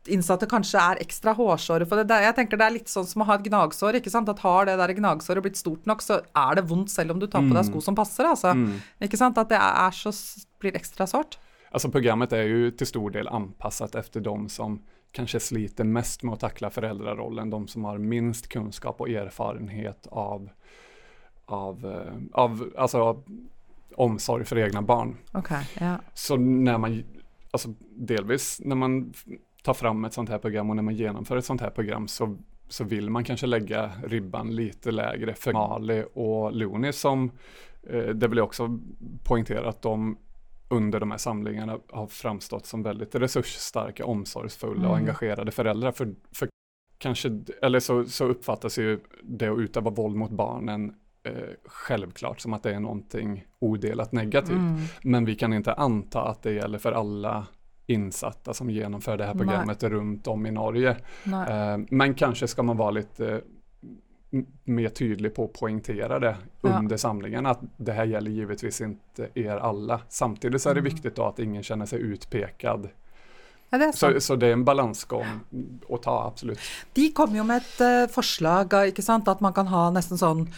innsatte 0.09 0.49
kanskje 0.49 0.81
er 0.81 1.01
ekstra 1.03 1.35
hårsåre 1.37 1.87
for 1.89 2.01
det. 2.01 2.21
Jeg 2.25 2.37
tenker 2.39 2.61
Det 2.61 2.67
er 2.67 2.77
litt 2.79 2.89
sånn 2.89 3.09
som 3.09 3.23
å 3.23 3.29
ha 3.29 3.37
et 3.37 3.45
gnagsår. 3.45 3.99
ikke 3.99 4.13
sant? 4.13 4.29
At 4.33 4.41
Har 4.45 4.67
det 4.67 4.79
der 4.81 4.95
gnagsåret 4.97 5.45
blitt 5.45 5.61
stort 5.61 5.87
nok, 5.87 6.03
så 6.03 6.23
er 6.37 6.57
det 6.57 6.69
vondt 6.71 6.91
selv 6.91 7.13
om 7.13 7.21
du 7.21 7.27
tar 7.27 7.45
på 7.45 7.53
deg 7.53 7.65
mm. 7.65 7.69
sko 7.69 7.83
som 7.85 7.99
passer. 7.99 8.25
altså. 8.25 8.55
Mm. 8.57 8.81
Ikke 9.03 9.21
sant? 9.21 9.39
At 9.39 9.53
det 9.53 9.61
er 9.61 9.91
så, 9.97 10.15
blir 10.61 10.77
ekstra 10.79 11.07
sårt. 11.07 11.39
Alltså 11.71 11.91
programmet 11.93 12.33
er 12.35 12.49
jo 12.49 12.71
til 12.75 12.89
stor 12.89 13.13
del 13.15 13.29
anpasset 13.31 13.95
efter 13.95 14.25
de 14.25 14.37
som 14.51 14.81
kanskje 15.15 15.41
sliter 15.43 15.87
mest 15.87 16.25
med 16.25 16.39
å 16.39 16.41
takle 16.41 16.71
foreldrerollen. 16.71 17.51
de 17.51 17.69
som 17.69 17.85
har 17.85 17.99
minst 17.99 18.49
kunnskap 18.49 19.01
og 19.01 19.11
erfarenhet 19.11 20.07
av, 20.11 20.49
av, 21.47 21.85
eh, 21.85 22.19
av, 22.33 22.63
altså, 22.77 23.23
omsorg 23.97 24.45
för 24.45 24.59
egna 24.59 24.83
barn. 24.83 25.17
Okay, 25.35 25.65
yeah. 25.81 26.01
Så 26.15 26.37
när 26.37 26.79
man, 26.79 27.05
alltså 27.51 27.69
delvis 27.97 28.61
när 28.65 28.77
man 28.77 29.13
tar 29.63 29.75
fram 29.75 30.05
ett 30.05 30.13
sånt 30.13 30.29
här 30.29 30.39
program 30.39 30.71
och 30.71 30.77
när 30.77 30.83
man 30.83 30.95
genomför 30.95 31.37
ett 31.37 31.45
sånt 31.45 31.61
här 31.61 31.71
program 31.71 32.09
så, 32.09 32.39
så 32.69 32.85
vill 32.85 33.11
man 33.11 33.25
kanske 33.25 33.47
lägga 33.47 33.91
ribban 34.05 34.51
lite 34.55 34.91
lägre 34.91 35.35
för 35.35 35.53
Mali 35.53 36.05
och 36.15 36.53
Loni 36.53 36.93
som 36.93 37.31
eh, 37.83 38.05
det 38.05 38.29
vill 38.29 38.39
jag 38.39 38.47
också 38.47 38.79
poängtera 39.25 39.69
att 39.69 39.83
de 39.83 40.19
under 40.69 41.01
de 41.01 41.11
här 41.11 41.19
samlingarna 41.19 41.79
har 41.89 42.07
framstått 42.07 42.67
som 42.67 42.83
väldigt 42.83 43.15
resursstarka, 43.15 44.05
omsorgsfulla 44.05 44.89
och 44.89 44.97
Mm. 44.97 45.09
engagerade 45.09 45.51
föräldrar. 45.53 45.93
För, 45.93 46.15
för 46.33 46.49
kanske, 46.99 47.41
eller 47.63 47.81
så, 47.81 48.05
så 48.05 48.25
uppfattas 48.25 48.79
ju 48.79 49.01
det 49.23 49.49
att 49.49 49.59
utöva 49.59 49.91
våld 49.91 50.17
mot 50.17 50.31
barnen 50.31 50.95
eh, 51.23 51.33
självklart 51.67 52.41
som 52.41 52.53
att 52.55 52.63
det 52.63 52.75
är 52.75 52.81
någonting 52.81 53.45
odelat 53.59 54.13
negativt. 54.13 54.57
Mm. 54.57 54.81
Men 55.03 55.25
vi 55.25 55.35
kan 55.35 55.53
inte 55.53 55.73
anta 55.75 56.23
att 56.23 56.43
det 56.43 56.53
gäller 56.53 56.79
för 56.79 56.93
alla 56.93 57.47
insatta 57.87 58.55
som 58.55 58.71
genomför 58.71 59.17
det 59.17 59.25
här 59.25 59.35
Nej. 59.35 59.47
programmet 59.47 59.83
runt 59.83 60.27
om 60.27 60.47
i 60.47 60.51
Norge. 60.51 60.97
Eh, 61.27 61.79
men 61.91 62.15
kanske 62.15 62.49
ska 62.49 62.63
man 62.63 62.77
vara 62.77 62.91
lite 62.91 63.41
mer 64.65 64.89
tydlig 64.89 65.35
på 65.35 65.45
att 65.45 65.53
poängtera 65.53 66.19
det 66.19 66.37
Ja. 66.63 66.79
under 66.79 66.97
samlingen 66.97 67.47
att 67.47 67.61
det 67.77 67.93
här 67.93 68.05
gäller 68.05 68.31
givetvis 68.31 68.81
inte 68.81 69.29
er 69.35 69.57
alla. 69.57 70.01
Samtidigt 70.09 70.63
så 70.63 70.71
är 70.71 70.75
det 70.75 70.81
Mm. 70.81 70.93
viktigt 70.95 71.17
då 71.17 71.25
att 71.25 71.39
ingen 71.39 71.63
känner 71.63 71.87
sig 71.87 72.01
utpekad. 72.01 72.89
Ja, 73.71 73.79
det 73.79 73.85
er. 73.85 73.93
Så, 73.93 74.21
så 74.21 74.37
det 74.37 74.47
är 74.47 74.53
en 74.53 74.65
balansgång 74.65 75.27
att 75.91 76.03
ta, 76.03 76.27
absolut. 76.27 76.59
De 76.93 77.11
kom 77.13 77.37
jo 77.37 77.45
med 77.45 77.57
et 77.57 77.81
eh, 77.81 78.07
forslag, 78.15 78.73
eh, 78.73 78.89
ikke 78.89 79.03
sant, 79.03 79.29
at 79.29 79.41
man 79.41 79.53
kan 79.53 79.67
ha 79.67 79.91
nesten 79.91 80.19
sånn 80.19 80.49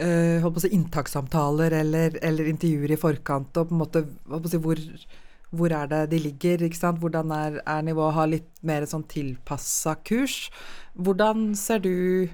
uh, 0.00 0.40
holdt 0.42 0.56
på 0.56 0.62
å 0.62 0.64
si 0.66 0.74
inntakssamtaler 0.76 1.74
eller, 1.82 2.18
eller 2.22 2.50
intervjuer 2.50 2.94
i 2.94 3.00
forkant, 3.00 3.56
og 3.56 3.70
på 3.70 3.74
en 3.76 3.82
måte 3.82 4.50
si, 4.50 4.60
hvor, 4.62 4.80
hvor 5.50 5.72
er 5.74 5.86
det 5.90 6.02
de 6.12 6.20
ligger, 6.26 6.64
ikke 6.66 6.80
sant, 6.80 7.00
hvordan 7.02 7.32
er, 7.34 7.60
er 7.64 7.86
nivået, 7.86 8.14
ha 8.14 8.26
litt 8.28 8.50
mer 8.62 8.86
sånn 8.88 9.06
tilpassa 9.08 9.96
kurs. 10.06 10.48
Hvordan 10.98 11.54
ser 11.58 11.82
du 11.84 12.28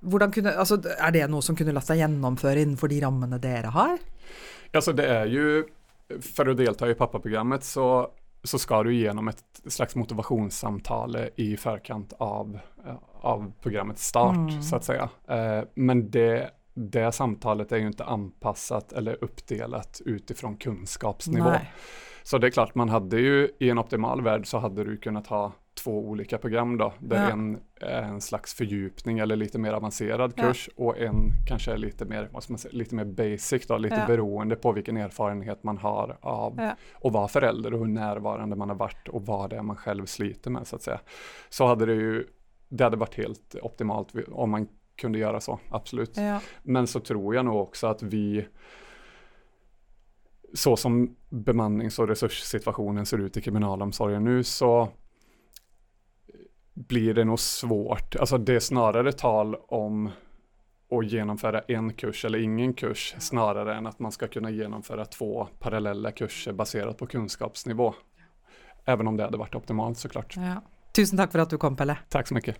kunne, 0.00 0.54
altså, 0.54 0.78
Er 0.98 1.10
det 1.10 1.24
noe 1.30 1.42
som 1.42 1.56
kunne 1.56 1.72
latt 1.74 1.88
seg 1.88 1.98
gjennomføre 1.98 2.62
innenfor 2.62 2.88
de 2.88 3.00
rammene 3.02 3.38
dere 3.42 3.72
har? 3.74 3.98
Alltså 4.72 4.92
det 4.92 5.06
er 5.08 5.26
jo 5.26 5.64
For 6.22 6.48
å 6.48 6.54
delta 6.56 6.88
i 6.88 6.94
pappaprogrammet 6.96 7.64
så, 7.64 8.06
så 8.44 8.58
skal 8.58 8.86
du 8.86 8.94
gjennom 8.94 9.28
et 9.28 9.42
slags 9.68 9.96
motivasjonssamtale 9.98 11.30
i 11.36 11.50
forkant 11.60 12.14
av, 12.24 12.54
eh, 12.84 13.00
av 13.28 13.52
programmets 13.60 14.06
start 14.08 14.38
Mm. 14.38 14.62
så 14.62 14.78
å 14.78 14.84
si. 14.86 14.96
Eh, 15.28 15.64
Men 15.76 16.10
det, 16.10 16.50
det 16.78 17.12
samtalet 17.12 17.72
är 17.72 17.76
ju 17.76 17.86
inte 17.86 18.04
anpassat 18.04 18.92
eller 18.92 19.24
uppdelat 19.24 20.00
utifrån 20.04 20.56
kunskapsnivå. 20.56 21.50
Nei. 21.50 21.60
Så 22.22 22.38
det 22.38 22.46
är 22.46 22.50
klart, 22.50 22.74
man 22.74 22.88
hade 22.88 23.20
ju 23.20 23.48
i 23.58 23.70
en 23.70 23.78
optimal 23.78 24.22
värld 24.22 24.46
så 24.46 24.58
hade 24.58 24.84
du 24.84 24.96
kunnat 24.96 25.26
ha 25.26 25.52
två 25.84 25.98
olika 26.08 26.38
program 26.38 26.78
då, 26.78 26.92
där 26.98 27.22
Ja. 27.22 27.30
en 27.30 27.58
är 27.80 28.02
en 28.02 28.20
slags 28.20 28.54
fördjupning 28.54 29.18
eller 29.18 29.36
lite 29.36 29.58
mer 29.58 29.72
avancerad 29.72 30.32
Ja. 30.36 30.42
kurs 30.42 30.68
och 30.76 30.98
en 30.98 31.14
kanske 31.48 31.72
är 31.72 31.76
lite 31.76 32.04
mer, 32.04 32.28
vad 32.32 32.44
man 32.50 32.58
säga, 32.58 32.72
lite 32.74 32.94
mer 32.94 33.04
basic 33.04 33.66
då, 33.66 33.78
lite 33.78 33.96
Ja. 33.96 34.06
beroende 34.06 34.56
på 34.56 34.72
vilken 34.72 34.96
erfarenhet 34.96 35.64
man 35.64 35.78
har 35.78 36.16
av 36.20 36.54
Ja. 36.58 36.76
att 37.08 37.12
vara 37.12 37.28
förälder 37.28 37.72
och 37.74 37.78
hur 37.78 37.86
närvarande 37.86 38.56
man 38.56 38.68
har 38.68 38.76
varit 38.76 39.08
och 39.08 39.26
vad 39.26 39.50
det 39.50 39.56
är 39.56 39.62
man 39.62 39.76
själv 39.76 40.06
sliter 40.06 40.50
med 40.50 40.66
så 40.66 40.76
att 40.76 40.82
säga. 40.82 41.00
Så 41.48 41.66
hade 41.66 41.86
det 41.86 41.94
ju, 41.94 42.26
det 42.68 42.84
hade 42.84 42.96
varit 42.96 43.14
helt 43.14 43.54
optimalt 43.62 44.12
om 44.28 44.50
man 44.50 44.68
kunde 44.98 45.18
göra 45.18 45.40
så, 45.40 45.60
absolut. 45.70 46.16
Ja. 46.16 46.40
Men 46.62 46.86
så 46.86 47.00
tror 47.00 47.34
jag 47.34 47.44
nog 47.44 47.62
också 47.62 47.86
att 47.86 48.02
vi 48.02 48.48
så 50.54 50.76
som 50.76 51.16
bemannings 51.28 51.98
och 51.98 52.08
resurssituationen 52.08 53.06
ser 53.06 53.18
ut 53.18 53.36
i 53.36 53.40
kriminalomsorgen 53.42 54.24
nu 54.24 54.44
så 54.44 54.88
blir 56.74 57.14
det 57.14 57.24
nog 57.24 57.40
svårt. 57.40 58.16
Alltså 58.16 58.38
det 58.38 58.54
är 58.54 58.60
snarare 58.60 59.12
tal 59.12 59.54
om 59.54 60.10
att 60.90 61.12
genomföra 61.12 61.60
en 61.60 61.92
kurs 61.92 62.24
eller 62.24 62.38
ingen 62.38 62.74
kurs 62.74 63.14
snarare 63.18 63.74
än 63.74 63.86
att 63.86 63.98
man 63.98 64.12
ska 64.12 64.28
kunna 64.28 64.50
genomföra 64.50 65.04
två 65.04 65.48
parallella 65.58 66.10
kurser 66.12 66.52
baserat 66.52 66.98
på 66.98 67.06
kunskapsnivå. 67.06 67.94
Även 68.84 69.08
om 69.08 69.16
det 69.16 69.22
hade 69.22 69.38
varit 69.38 69.54
optimalt 69.54 69.98
såklart. 69.98 70.36
Ja. 70.36 70.62
Tusen 70.96 71.18
takk 71.18 71.32
for 71.32 71.38
at 71.38 71.50
du 71.50 71.58
kom, 71.58 71.76
Pelle. 71.76 71.98
Tack 72.08 72.28
så 72.28 72.34
mycket. 72.34 72.56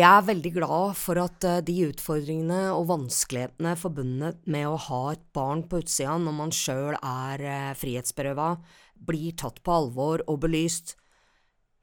Jeg 0.00 0.08
er 0.08 0.22
veldig 0.24 0.50
glad 0.54 0.94
for 0.96 1.18
at 1.20 1.44
eh, 1.44 1.58
de 1.66 1.74
utfordringene 1.90 2.60
og 2.72 2.86
vanskelighetene 2.88 3.74
forbundet 3.76 4.46
med 4.48 4.68
å 4.70 4.78
ha 4.86 5.00
et 5.12 5.26
barn 5.36 5.60
på 5.68 5.82
utsida 5.82 6.14
når 6.22 6.36
man 6.38 6.54
sjøl 6.56 6.96
er 6.96 7.44
eh, 7.44 7.74
frihetsberøva, 7.76 8.46
blir 9.10 9.36
tatt 9.42 9.60
på 9.66 9.74
alvor 9.74 10.24
og 10.24 10.40
belyst. 10.46 10.94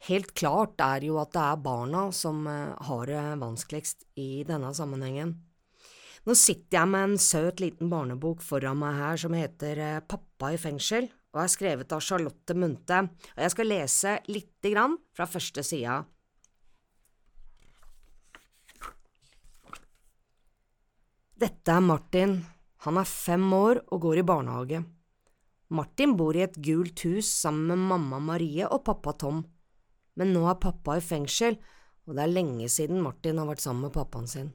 Helt 0.07 0.33
klart 0.39 0.81
er 0.81 1.05
jo 1.05 1.19
at 1.21 1.35
det 1.35 1.43
er 1.43 1.61
barna 1.67 2.07
som 2.15 2.41
eh, 2.49 2.73
har 2.89 3.05
det 3.11 3.27
vanskeligst 3.43 4.07
i 4.17 4.41
denne 4.49 4.73
sammenhengen. 4.73 5.37
Nå 6.25 6.33
sitter 6.33 6.79
jeg 6.79 6.93
med 6.95 7.11
en 7.11 7.21
søt 7.21 7.61
liten 7.61 7.93
barnebok 7.93 8.41
foran 8.41 8.81
meg 8.81 8.97
her 8.97 9.25
som 9.27 9.37
heter 9.37 9.85
Pappa 10.09 10.55
i 10.55 10.61
fengsel, 10.63 11.11
og 11.35 11.45
er 11.45 11.53
skrevet 11.53 11.93
av 11.93 12.01
Charlotte 12.01 12.57
Munthe, 12.57 13.05
og 13.37 13.45
jeg 13.45 13.59
skal 13.59 13.75
lese 13.75 14.19
lite 14.31 14.73
grann 14.73 14.97
fra 15.13 15.29
første 15.29 15.61
sida. 15.61 16.01
Dette 21.37 21.69
er 21.69 21.83
Martin. 21.85 22.39
Han 22.81 22.97
er 22.97 23.05
fem 23.05 23.43
år 23.53 23.83
og 23.93 23.99
går 24.07 24.23
i 24.23 24.25
barnehage. 24.25 24.79
Martin 25.69 26.15
bor 26.17 26.33
i 26.33 26.41
et 26.41 26.55
gult 26.65 27.03
hus 27.05 27.29
sammen 27.29 27.67
med 27.69 27.83
mamma 27.91 28.17
Marie 28.23 28.65
og 28.65 28.81
pappa 28.87 29.13
Tom. 29.13 29.43
Men 30.17 30.31
nå 30.33 30.47
er 30.49 30.57
pappa 30.57 30.95
i 30.97 31.03
fengsel, 31.03 31.59
og 32.07 32.17
det 32.17 32.23
er 32.23 32.33
lenge 32.33 32.69
siden 32.73 33.03
Martin 33.05 33.37
har 33.37 33.51
vært 33.51 33.61
sammen 33.61 33.85
med 33.85 33.93
pappaen 33.93 34.25
sin. 34.31 34.49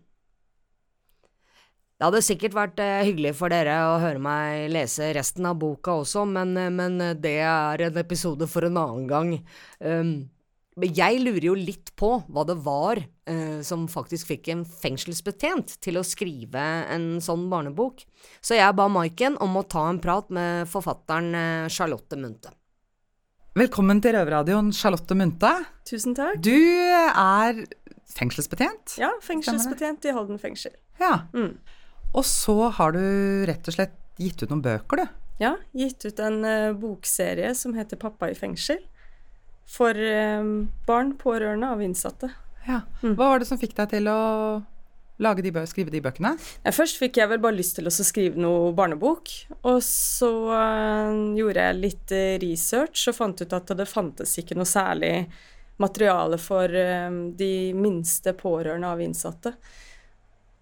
Det 1.94 2.08
hadde 2.08 2.24
sikkert 2.26 2.56
vært 2.56 2.82
eh, 2.82 3.04
hyggelig 3.06 3.36
for 3.38 3.52
dere 3.54 3.76
å 3.92 4.00
høre 4.02 4.18
meg 4.18 4.72
lese 4.74 5.12
resten 5.14 5.46
av 5.46 5.60
boka 5.62 6.00
også, 6.00 6.24
men, 6.26 6.56
eh, 6.58 6.72
men 6.72 6.98
det 7.22 7.36
er 7.46 7.86
en 7.86 8.02
episode 8.02 8.48
for 8.50 8.66
en 8.66 8.80
annen 8.80 9.06
gang. 9.06 9.36
Um, 9.78 10.16
jeg 10.80 11.20
lurer 11.20 11.44
jo 11.50 11.54
litt 11.56 11.90
på 12.00 12.14
hva 12.32 12.44
det 12.48 12.56
var 12.64 12.96
eh, 13.28 13.60
som 13.66 13.84
faktisk 13.90 14.30
fikk 14.30 14.48
en 14.54 14.62
fengselsbetjent 14.64 15.76
til 15.84 16.00
å 16.00 16.04
skrive 16.06 16.62
en 16.92 17.20
sånn 17.20 17.44
barnebok, 17.52 18.06
så 18.40 18.56
jeg 18.56 18.78
ba 18.78 18.88
Maiken 18.88 19.36
om 19.44 19.58
å 19.60 19.66
ta 19.68 19.84
en 19.90 20.00
prat 20.00 20.32
med 20.32 20.70
forfatteren 20.72 21.34
eh, 21.36 21.68
Charlotte 21.72 22.16
Munthe. 22.16 22.54
Velkommen 23.52 24.00
til 24.00 24.16
Røverradioen, 24.16 24.70
Charlotte 24.72 25.12
Munthe. 25.18 25.52
Tusen 25.84 26.16
takk. 26.16 26.38
Du 26.40 26.56
er 26.56 27.66
fengselsbetjent. 28.16 28.96
Ja, 29.02 29.10
fengselsbetjent 29.24 30.08
i 30.08 30.14
Holden 30.16 30.40
fengsel. 30.40 30.72
Ja. 31.00 31.26
Mm. 31.36 31.58
Og 32.16 32.24
så 32.28 32.56
har 32.78 32.96
du 32.96 33.02
rett 33.48 33.68
og 33.68 33.76
slett 33.76 33.98
gitt 34.20 34.40
ut 34.40 34.48
noen 34.48 34.64
bøker, 34.64 35.02
du. 35.04 35.20
Ja, 35.42 35.52
gitt 35.76 36.04
ut 36.06 36.20
en 36.22 36.40
uh, 36.44 36.72
bokserie 36.76 37.52
som 37.58 37.76
heter 37.76 38.00
Pappa 38.00 38.30
i 38.32 38.36
fengsel. 38.38 38.80
For 39.70 39.96
eh, 39.96 40.42
barn, 40.86 41.14
pårørende 41.18 41.70
av 41.72 41.82
innsatte. 41.82 42.30
Ja. 42.66 42.82
Mm. 43.02 43.16
Hva 43.16 43.32
var 43.32 43.42
det 43.42 43.48
som 43.48 43.60
fikk 43.60 43.74
deg 43.78 43.90
til 43.94 44.10
å 44.10 44.20
lage 45.22 45.44
de 45.44 45.52
skrive 45.70 45.92
de 45.92 46.02
bøkene? 46.02 46.34
Ja, 46.64 46.72
først 46.74 46.98
fikk 46.98 47.20
jeg 47.20 47.30
vel 47.30 47.40
bare 47.42 47.58
lyst 47.58 47.76
til 47.78 47.88
å 47.88 47.94
skrive 47.94 48.40
noe 48.40 48.72
barnebok, 48.76 49.30
og 49.62 49.78
så 49.86 50.32
eh, 50.56 51.14
gjorde 51.38 51.68
jeg 51.68 51.80
litt 51.80 52.14
eh, 52.16 52.36
research 52.42 53.06
og 53.10 53.18
fant 53.18 53.42
ut 53.44 53.56
at 53.58 53.74
det 53.78 53.88
fantes 53.90 54.36
ikke 54.42 54.58
noe 54.58 54.68
særlig 54.68 55.14
materiale 55.82 56.36
for 56.38 56.70
de 56.70 57.54
minste 57.74 58.34
pårørende 58.38 58.90
av 58.92 59.00
innsatte. 59.02 59.54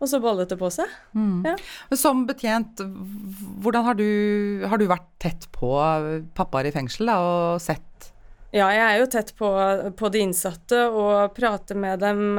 Og 0.01 0.09
så 0.09 0.21
ballet 0.23 0.49
det 0.49 0.57
på 0.57 0.71
seg. 0.73 0.89
Ja. 1.45 1.57
Som 1.99 2.23
betjent, 2.29 2.81
hvordan 3.61 3.85
har 3.85 3.99
du, 3.99 4.07
har 4.65 4.81
du 4.81 4.87
vært 4.89 5.11
tett 5.21 5.45
på 5.53 5.75
pappaer 6.39 6.71
i 6.71 6.73
fengsel 6.73 7.11
da, 7.11 7.19
og 7.21 7.61
sett 7.61 8.10
Ja, 8.51 8.67
jeg 8.75 8.83
er 8.83 8.97
jo 8.99 9.07
tett 9.13 9.29
på, 9.39 9.49
på 9.95 10.09
de 10.11 10.25
innsatte 10.25 10.81
og 10.91 11.37
prater 11.37 11.79
med 11.79 12.01
dem. 12.03 12.35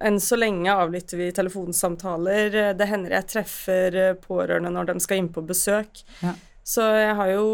Enn 0.00 0.16
så 0.22 0.38
lenge 0.40 0.72
avlytter 0.72 1.20
vi 1.20 1.26
telefonsamtaler. 1.36 2.72
Det 2.78 2.88
hender 2.88 3.18
jeg 3.18 3.28
treffer 3.34 3.98
pårørende 4.24 4.72
når 4.72 4.88
de 4.92 4.96
skal 5.04 5.20
inn 5.20 5.28
på 5.34 5.44
besøk. 5.44 6.00
Ja. 6.24 6.32
Så 6.64 6.86
jeg 6.96 7.12
har 7.18 7.28
jo 7.28 7.44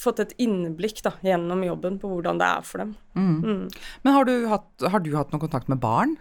fått 0.00 0.22
et 0.24 0.32
innblikk 0.40 1.02
da, 1.04 1.12
gjennom 1.20 1.60
jobben 1.66 1.98
på 2.00 2.08
hvordan 2.08 2.40
det 2.40 2.48
er 2.48 2.64
for 2.64 2.84
dem. 2.86 2.96
mm. 3.12 3.36
Mm. 3.44 3.64
Men 4.02 4.16
har 4.16 4.24
du, 4.24 4.34
hatt, 4.48 4.68
har 4.80 5.04
du 5.04 5.12
hatt 5.18 5.34
noen 5.34 5.44
kontakt 5.44 5.68
med 5.68 5.80
barn? 5.82 6.16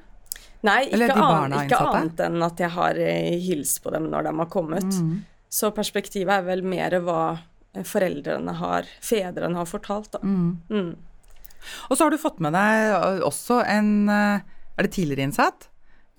Nei, 0.68 0.82
ikke, 0.92 1.16
an, 1.16 1.54
ikke 1.56 1.80
annet 1.80 2.20
enn 2.26 2.44
at 2.44 2.60
jeg 2.60 2.74
har 2.76 2.98
eh, 3.00 3.38
hilst 3.40 3.80
på 3.84 3.94
dem 3.96 4.10
når 4.12 4.28
de 4.28 4.34
har 4.42 4.50
kommet. 4.52 4.84
Mm. 4.84 5.22
Så 5.50 5.72
perspektivet 5.72 6.34
er 6.36 6.44
vel 6.46 6.66
mer 6.68 6.98
hva 7.06 7.22
foreldrene 7.86 8.56
har, 8.60 8.88
fedrene 9.02 9.56
har 9.60 9.66
fortalt, 9.70 10.12
da. 10.16 10.20
Mm. 10.24 10.58
Mm. 10.70 10.96
Og 11.90 11.98
så 11.98 12.06
har 12.06 12.12
du 12.14 12.18
fått 12.18 12.40
med 12.40 12.54
deg 12.56 13.22
også 13.28 13.60
en 13.68 14.08
Er 14.10 14.86
det 14.86 14.94
tidligere 14.96 15.28
innsatt? 15.28 15.68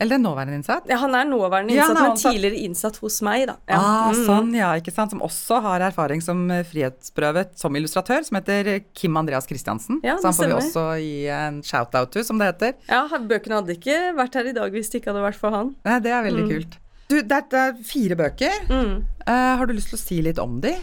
Eller 0.00 0.16
en 0.16 0.22
nåværende 0.24 0.56
innsatt? 0.56 0.86
Ja, 0.88 0.96
han 1.02 1.12
er 1.14 1.26
nåværende 1.28 1.74
Ja, 1.76 1.84
han 1.90 1.96
er 1.96 2.00
men 2.00 2.10
ansatt. 2.14 2.32
tidligere 2.32 2.56
innsatt 2.64 2.96
hos 3.02 3.18
meg, 3.20 3.46
da. 3.50 3.56
Ja. 3.68 3.76
Ah, 3.80 4.12
Mm. 4.12 4.24
sånn, 4.26 4.54
ja, 4.56 4.70
ikke 4.80 4.92
sant. 4.92 5.10
Som 5.10 5.20
også 5.20 5.60
har 5.60 5.80
erfaring 5.80 6.22
som 6.22 6.48
frihetsprøvet 6.48 6.70
frihetsberøvet 6.72 7.58
som 7.58 7.76
illustratør, 7.76 8.24
som 8.24 8.36
heter 8.36 8.82
Kim 8.94 9.16
Andreas 9.16 9.46
Christiansen. 9.46 10.00
Ja, 10.02 10.16
så 10.16 10.24
han 10.24 10.32
får 10.32 10.46
vi 10.46 10.56
også 10.56 10.84
gi 11.00 11.26
en 11.28 11.60
shout-out 11.62 12.10
to, 12.12 12.22
som 12.24 12.38
det 12.38 12.46
heter. 12.54 12.74
Ja, 12.88 13.06
bøkene 13.08 13.60
hadde 13.60 13.76
ikke 13.76 14.14
vært 14.16 14.34
her 14.34 14.46
i 14.48 14.52
dag 14.52 14.72
hvis 14.72 14.88
det 14.90 15.02
ikke 15.02 15.12
hadde 15.12 15.26
vært 15.26 15.36
for 15.36 15.50
han. 15.50 15.74
Nei, 15.84 15.98
det 16.00 16.10
er 16.12 16.22
veldig 16.24 16.48
kult. 16.48 16.78
Du, 17.10 17.20
det 17.20 17.32
er, 17.32 17.42
det 17.50 17.60
er 17.60 17.72
fire 17.84 18.16
bøker. 18.16 18.58
Mm. 18.70 19.04
Uh, 19.26 19.56
har 19.58 19.66
du 19.66 19.74
lyst 19.74 19.90
til 19.90 19.98
å 19.98 20.00
si 20.00 20.22
litt 20.22 20.38
om 20.38 20.60
de? 20.62 20.76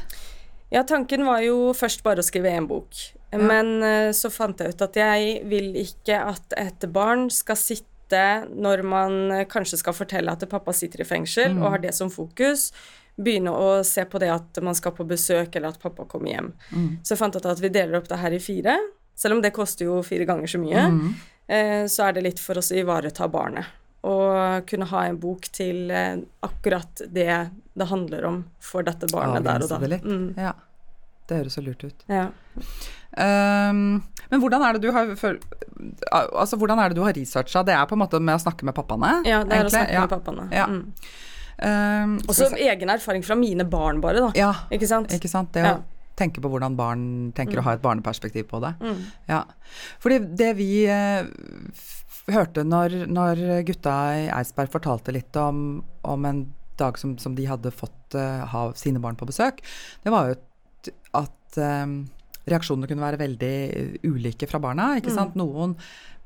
Ja, 0.73 0.83
tanken 0.83 1.23
var 1.25 1.41
jo 1.45 1.71
først 1.77 2.03
bare 2.03 2.23
å 2.23 2.27
skrive 2.27 2.51
én 2.51 2.67
bok. 2.67 2.97
Men 3.31 3.83
eh, 3.83 4.11
så 4.15 4.31
fant 4.31 4.59
jeg 4.59 4.73
ut 4.73 4.83
at 4.83 4.99
jeg 4.99 5.41
vil 5.47 5.73
ikke 5.79 6.19
at 6.31 6.55
et 6.59 6.87
barn 6.93 7.27
skal 7.33 7.59
sitte 7.59 8.21
når 8.53 8.83
man 8.87 9.17
eh, 9.35 9.47
kanskje 9.51 9.81
skal 9.81 9.95
fortelle 9.95 10.31
at 10.31 10.45
pappa 10.51 10.75
sitter 10.75 11.03
i 11.03 11.07
fengsel 11.07 11.57
og 11.59 11.73
har 11.73 11.83
det 11.83 11.93
som 11.95 12.11
fokus, 12.11 12.69
begynne 13.17 13.51
å 13.51 13.81
se 13.87 14.05
på 14.07 14.21
det 14.21 14.29
at 14.31 14.59
man 14.63 14.77
skal 14.77 14.93
på 14.95 15.07
besøk 15.07 15.55
eller 15.55 15.73
at 15.73 15.81
pappa 15.81 16.05
kommer 16.07 16.31
hjem. 16.31 16.53
Så 17.01 17.15
jeg 17.15 17.23
fant 17.23 17.35
ut 17.35 17.49
at 17.49 17.63
vi 17.63 17.73
deler 17.73 17.99
opp 17.99 18.07
det 18.11 18.21
her 18.21 18.35
i 18.35 18.43
fire. 18.43 18.77
Selv 19.17 19.37
om 19.37 19.41
det 19.41 19.55
koster 19.55 19.87
jo 19.87 20.03
fire 20.05 20.27
ganger 20.29 20.51
så 20.51 20.61
mye, 20.61 20.83
mm. 20.93 21.87
så 21.89 22.05
er 22.05 22.13
det 22.13 22.21
litt 22.27 22.41
for 22.43 22.61
oss 22.61 22.69
å 22.69 22.77
ivareta 22.77 23.25
barnet. 23.33 23.65
Og 24.03 24.65
kunne 24.69 24.85
ha 24.85 25.05
en 25.07 25.17
bok 25.19 25.47
til 25.51 25.89
eh, 25.91 26.17
akkurat 26.45 27.01
det 27.11 27.49
det 27.77 27.85
handler 27.89 28.25
om 28.25 28.37
for 28.59 28.81
dette 28.83 29.05
barnet 29.11 29.43
der 29.45 29.61
og 29.61 29.69
da. 29.69 29.97
Mm, 30.03 30.33
Ja. 30.37 30.53
Det 31.27 31.37
høres 31.41 31.53
så 31.57 31.61
lurt 31.61 31.83
ut. 31.83 32.03
ja. 32.07 32.29
Um, 33.17 34.03
men 34.29 34.41
hvordan 34.43 34.61
er 34.63 34.73
det 34.77 34.81
du 34.83 34.91
har 34.93 35.09
for, 35.17 35.37
Altså, 36.11 36.57
hvordan 36.59 36.79
er 36.79 36.89
det 36.91 36.97
du 36.99 37.03
har 37.03 37.13
researcha? 37.15 37.63
Det 37.65 37.73
er 37.73 37.85
på 37.89 37.95
en 37.95 38.01
måte 38.03 38.19
med 38.21 38.35
å 38.37 38.41
snakke 38.43 38.63
med 38.67 38.75
pappaene? 38.77 39.23
ja, 39.25 39.39
det 39.47 39.57
er 39.57 39.65
å 39.65 39.71
snakke 39.71 39.93
ja. 39.95 40.01
med 40.05 40.09
pappaene. 40.13 40.47
Ja. 40.53 40.65
Mm. 40.67 40.81
Um, 41.57 42.15
Og 42.27 42.33
skal 42.35 42.35
så 42.37 42.49
vi 42.53 42.61
se. 42.63 42.69
egen 42.69 42.89
erfaring 42.93 43.23
fra 43.25 43.35
mine 43.39 43.65
barn, 43.65 44.01
bare, 44.03 44.21
da. 44.27 44.31
Ja, 44.37 44.51
Ikke 44.71 44.87
sant? 44.87 45.13
ikke 45.15 45.29
sant. 45.31 45.51
Det 45.53 45.63
å 45.63 45.65
Ja. 45.65 45.77
tenke 46.17 46.41
på 46.41 46.49
hvordan 46.49 46.75
barn 46.77 47.31
tenker 47.33 47.57
å 47.59 47.63
ha 47.63 47.73
et 47.73 47.81
barneperspektiv 47.81 48.43
på 48.49 48.59
det. 48.61 48.75
Mm. 48.81 49.01
Ja. 49.29 49.43
Fordi 49.99 50.19
det 50.35 50.55
vi 50.57 50.85
eh, 50.85 51.23
hørte 52.35 52.65
når, 52.67 53.05
når 53.07 53.41
gutta 53.67 53.95
i 54.17 54.27
Eidsberg 54.33 54.73
fortalte 54.73 55.15
litt 55.15 55.35
om, 55.39 55.81
om 56.03 56.27
en 56.27 56.43
dag 56.77 56.99
som, 56.99 57.15
som 57.21 57.35
de 57.37 57.47
hadde 57.49 57.73
fått 57.73 58.17
uh, 58.17 58.43
ha 58.51 58.67
sine 58.77 59.01
barn 59.03 59.17
på 59.19 59.27
besøk, 59.29 59.63
det 60.03 60.13
var 60.13 60.31
jo 60.31 60.37
at, 61.17 61.57
eh, 61.57 61.87
reaksjonene 62.47 62.87
kunne 62.87 63.03
være 63.03 63.19
veldig 63.19 63.55
ulike 64.07 64.47
fra 64.47 64.59
barna. 64.63 64.93
ikke 64.97 65.11
sant? 65.11 65.35
Noen 65.35 65.75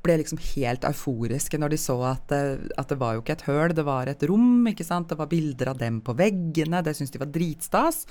ble 0.02 0.16
liksom 0.18 0.40
helt 0.42 0.84
euforiske 0.86 1.58
når 1.60 1.74
de 1.74 1.78
så 1.78 1.96
at 2.08 2.24
det, 2.30 2.72
at 2.78 2.90
det 2.90 2.98
var 2.98 3.14
jo 3.14 3.22
ikke 3.22 3.36
et 3.36 3.44
høl, 3.46 3.74
det 3.74 3.84
var 3.86 4.10
et 4.10 4.24
rom. 4.28 4.66
ikke 4.70 4.86
sant? 4.86 5.08
Det 5.10 5.18
var 5.18 5.30
bilder 5.30 5.72
av 5.72 5.80
dem 5.82 6.00
på 6.04 6.14
veggene, 6.18 6.82
det 6.82 6.96
syntes 6.98 7.14
de 7.14 7.22
var 7.22 7.30
dritstas. 7.34 8.02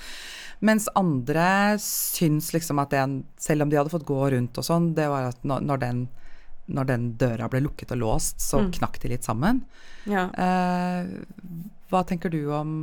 Mens 0.64 0.88
andre 0.98 1.78
syns 1.82 2.52
liksom 2.56 2.80
at 2.82 2.92
det, 2.94 3.04
selv 3.40 3.64
om 3.64 3.72
de 3.72 3.80
hadde 3.80 3.92
fått 3.92 4.08
gå 4.08 4.20
rundt 4.34 4.60
og 4.60 4.66
sånn, 4.66 4.92
det 4.96 5.08
var 5.12 5.30
at 5.32 5.44
når, 5.44 5.84
den, 5.84 6.06
når 6.66 6.88
den 6.88 7.06
døra 7.20 7.48
ble 7.50 7.62
lukket 7.64 7.94
og 7.94 8.02
låst, 8.02 8.40
så 8.44 8.62
knakk 8.78 9.00
de 9.02 9.12
litt 9.14 9.26
sammen. 9.26 9.64
Ja. 10.06 10.28
Eh, 10.30 11.08
hva 11.90 12.04
tenker 12.08 12.32
du 12.32 12.44
om 12.54 12.76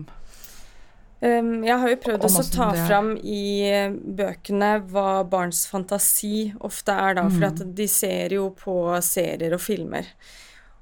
Um, 1.20 1.66
jeg 1.68 1.76
har 1.76 1.92
jo 1.92 1.96
prøvd 2.00 2.26
å 2.30 2.42
ta 2.48 2.66
det 2.72 2.84
fram 2.88 3.10
i 3.28 3.68
eh, 3.68 3.92
bøkene 3.92 4.70
hva 4.88 5.26
barns 5.28 5.66
fantasi 5.68 6.54
ofte 6.64 6.96
er, 6.96 7.18
da. 7.18 7.26
For 7.34 7.50
at 7.50 7.60
de 7.76 7.88
ser 7.92 8.38
jo 8.38 8.46
på 8.56 8.76
serier 9.04 9.52
og 9.58 9.60
filmer. 9.60 10.08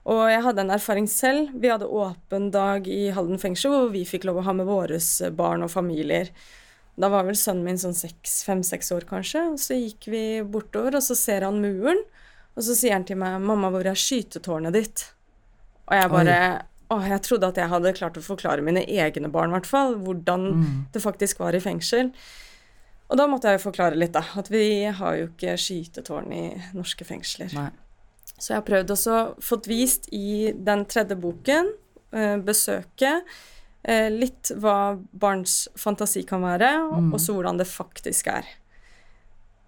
Og 0.08 0.28
jeg 0.30 0.44
hadde 0.46 0.64
en 0.64 0.76
erfaring 0.76 1.10
selv. 1.10 1.50
Vi 1.58 1.72
hadde 1.74 1.90
åpen 1.90 2.52
dag 2.54 2.86
i 2.86 3.08
Halden 3.16 3.42
fengsel, 3.42 3.74
hvor 3.74 3.90
vi 3.96 4.06
fikk 4.08 4.30
lov 4.30 4.44
å 4.44 4.46
ha 4.46 4.54
med 4.56 4.70
våre 4.70 5.02
barn 5.36 5.66
og 5.66 5.74
familier. 5.74 6.30
Da 6.98 7.10
var 7.14 7.26
vel 7.28 7.38
sønnen 7.38 7.66
min 7.66 7.82
sånn 7.82 7.98
seks, 7.98 8.40
fem-seks 8.46 8.94
år, 8.94 9.10
kanskje. 9.10 9.42
Og 9.52 9.60
så 9.62 9.76
gikk 9.76 10.08
vi 10.14 10.24
bortover, 10.46 11.00
og 11.02 11.04
så 11.04 11.18
ser 11.18 11.50
han 11.50 11.60
muren. 11.66 12.06
Og 12.58 12.65
så 12.65 12.74
sier 12.76 12.98
han 12.98 13.06
til 13.06 13.20
meg 13.22 13.38
'Mamma, 13.41 13.70
hvor 13.70 13.86
er 13.86 13.98
skytetårnet 13.98 14.74
ditt?' 14.74 15.06
Og 15.88 15.96
jeg 15.96 16.10
bare 16.12 16.39
Å, 16.88 17.02
jeg 17.04 17.20
trodde 17.20 17.48
at 17.52 17.58
jeg 17.60 17.67
hadde 17.67 17.91
klart 17.98 18.15
å 18.15 18.24
forklare 18.24 18.63
mine 18.63 18.80
egne 18.88 19.28
barn, 19.28 19.52
i 19.52 19.58
hvert 19.58 19.67
fall, 19.67 19.98
hvordan 20.00 20.46
det 20.93 21.02
faktisk 21.04 21.41
var 21.43 21.52
i 21.52 21.60
fengsel. 21.60 22.13
Og 23.12 23.20
da 23.20 23.26
måtte 23.28 23.52
jeg 23.52 23.60
jo 23.60 23.65
forklare 23.65 24.00
litt, 24.00 24.13
da. 24.15 24.24
At 24.39 24.48
vi 24.48 24.86
har 24.86 25.17
jo 25.20 25.28
ikke 25.28 25.58
skytetårn 25.60 26.32
i 26.32 26.46
norske 26.72 27.04
fengsler. 27.04 27.52
Nei. 27.60 27.70
Så 28.38 28.54
jeg 28.54 28.60
har 28.62 28.65
prøvd 28.70 28.93
også 28.96 29.20
fått 29.43 29.67
vist 29.67 30.08
i 30.15 30.54
den 30.54 30.86
tredje 30.88 31.20
boken, 31.20 31.74
eh, 32.13 32.38
besøket, 32.38 33.24
eh, 33.84 34.10
litt 34.10 34.52
hva 34.56 34.98
barns 35.12 35.67
fantasi 35.76 36.24
kan 36.28 36.41
være, 36.41 36.72
og 36.88 37.15
også 37.20 37.36
hvordan 37.36 37.58
det 37.58 37.67
faktisk 37.67 38.28
er. 38.32 38.46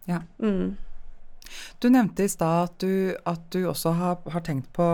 Ja. 0.08 0.22
Mm. 0.40 0.78
Du 1.80 1.90
nevnte 1.90 2.24
i 2.24 2.30
stad 2.32 2.64
at, 2.70 2.78
du- 2.84 3.16
at 3.26 3.46
du 3.52 3.64
også 3.70 3.94
har, 3.98 4.18
har 4.32 4.42
tenkt 4.46 4.72
på, 4.74 4.88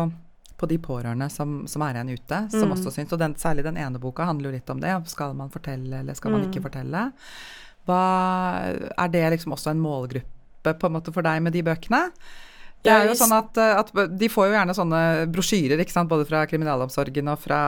på 0.58 0.70
de 0.72 0.78
pårørende 0.80 1.30
som, 1.32 1.66
som 1.68 1.82
er 1.84 1.98
igjen 1.98 2.14
ute, 2.16 2.42
som 2.54 2.72
også 2.76 2.92
syns 2.96 3.12
Og 3.14 3.20
den, 3.20 3.36
særlig 3.36 3.64
den 3.68 3.78
ene 3.78 4.00
boka 4.00 4.24
handler 4.26 4.50
jo 4.52 4.56
litt 4.58 4.70
om 4.72 4.80
det. 4.84 4.94
Skal 5.12 5.34
man 5.36 5.50
fortelle, 5.54 6.00
eller 6.04 6.14
skal 6.16 6.32
man 6.32 6.46
ikke 6.50 6.64
fortelle? 6.70 7.12
Hva, 7.86 8.02
er 8.98 9.12
det 9.14 9.26
liksom 9.36 9.54
også 9.54 9.72
en 9.76 9.82
målgruppe 9.84 10.74
på 10.80 10.88
en 10.90 10.96
måte 10.98 11.14
for 11.14 11.22
deg 11.26 11.44
med 11.46 11.54
de 11.54 11.62
bøkene? 11.68 12.00
Det 12.86 12.92
er 12.94 13.08
jo 13.10 13.14
sånn 13.18 13.34
at, 13.34 13.58
at 13.58 13.92
De 14.20 14.28
får 14.30 14.48
jo 14.48 14.54
gjerne 14.56 14.74
sånne 14.78 15.00
brosjyrer, 15.34 15.80
ikke 15.82 15.92
sant? 15.94 16.10
både 16.10 16.26
fra 16.30 16.44
kriminalomsorgen 16.50 17.28
og 17.34 17.40
fra, 17.42 17.60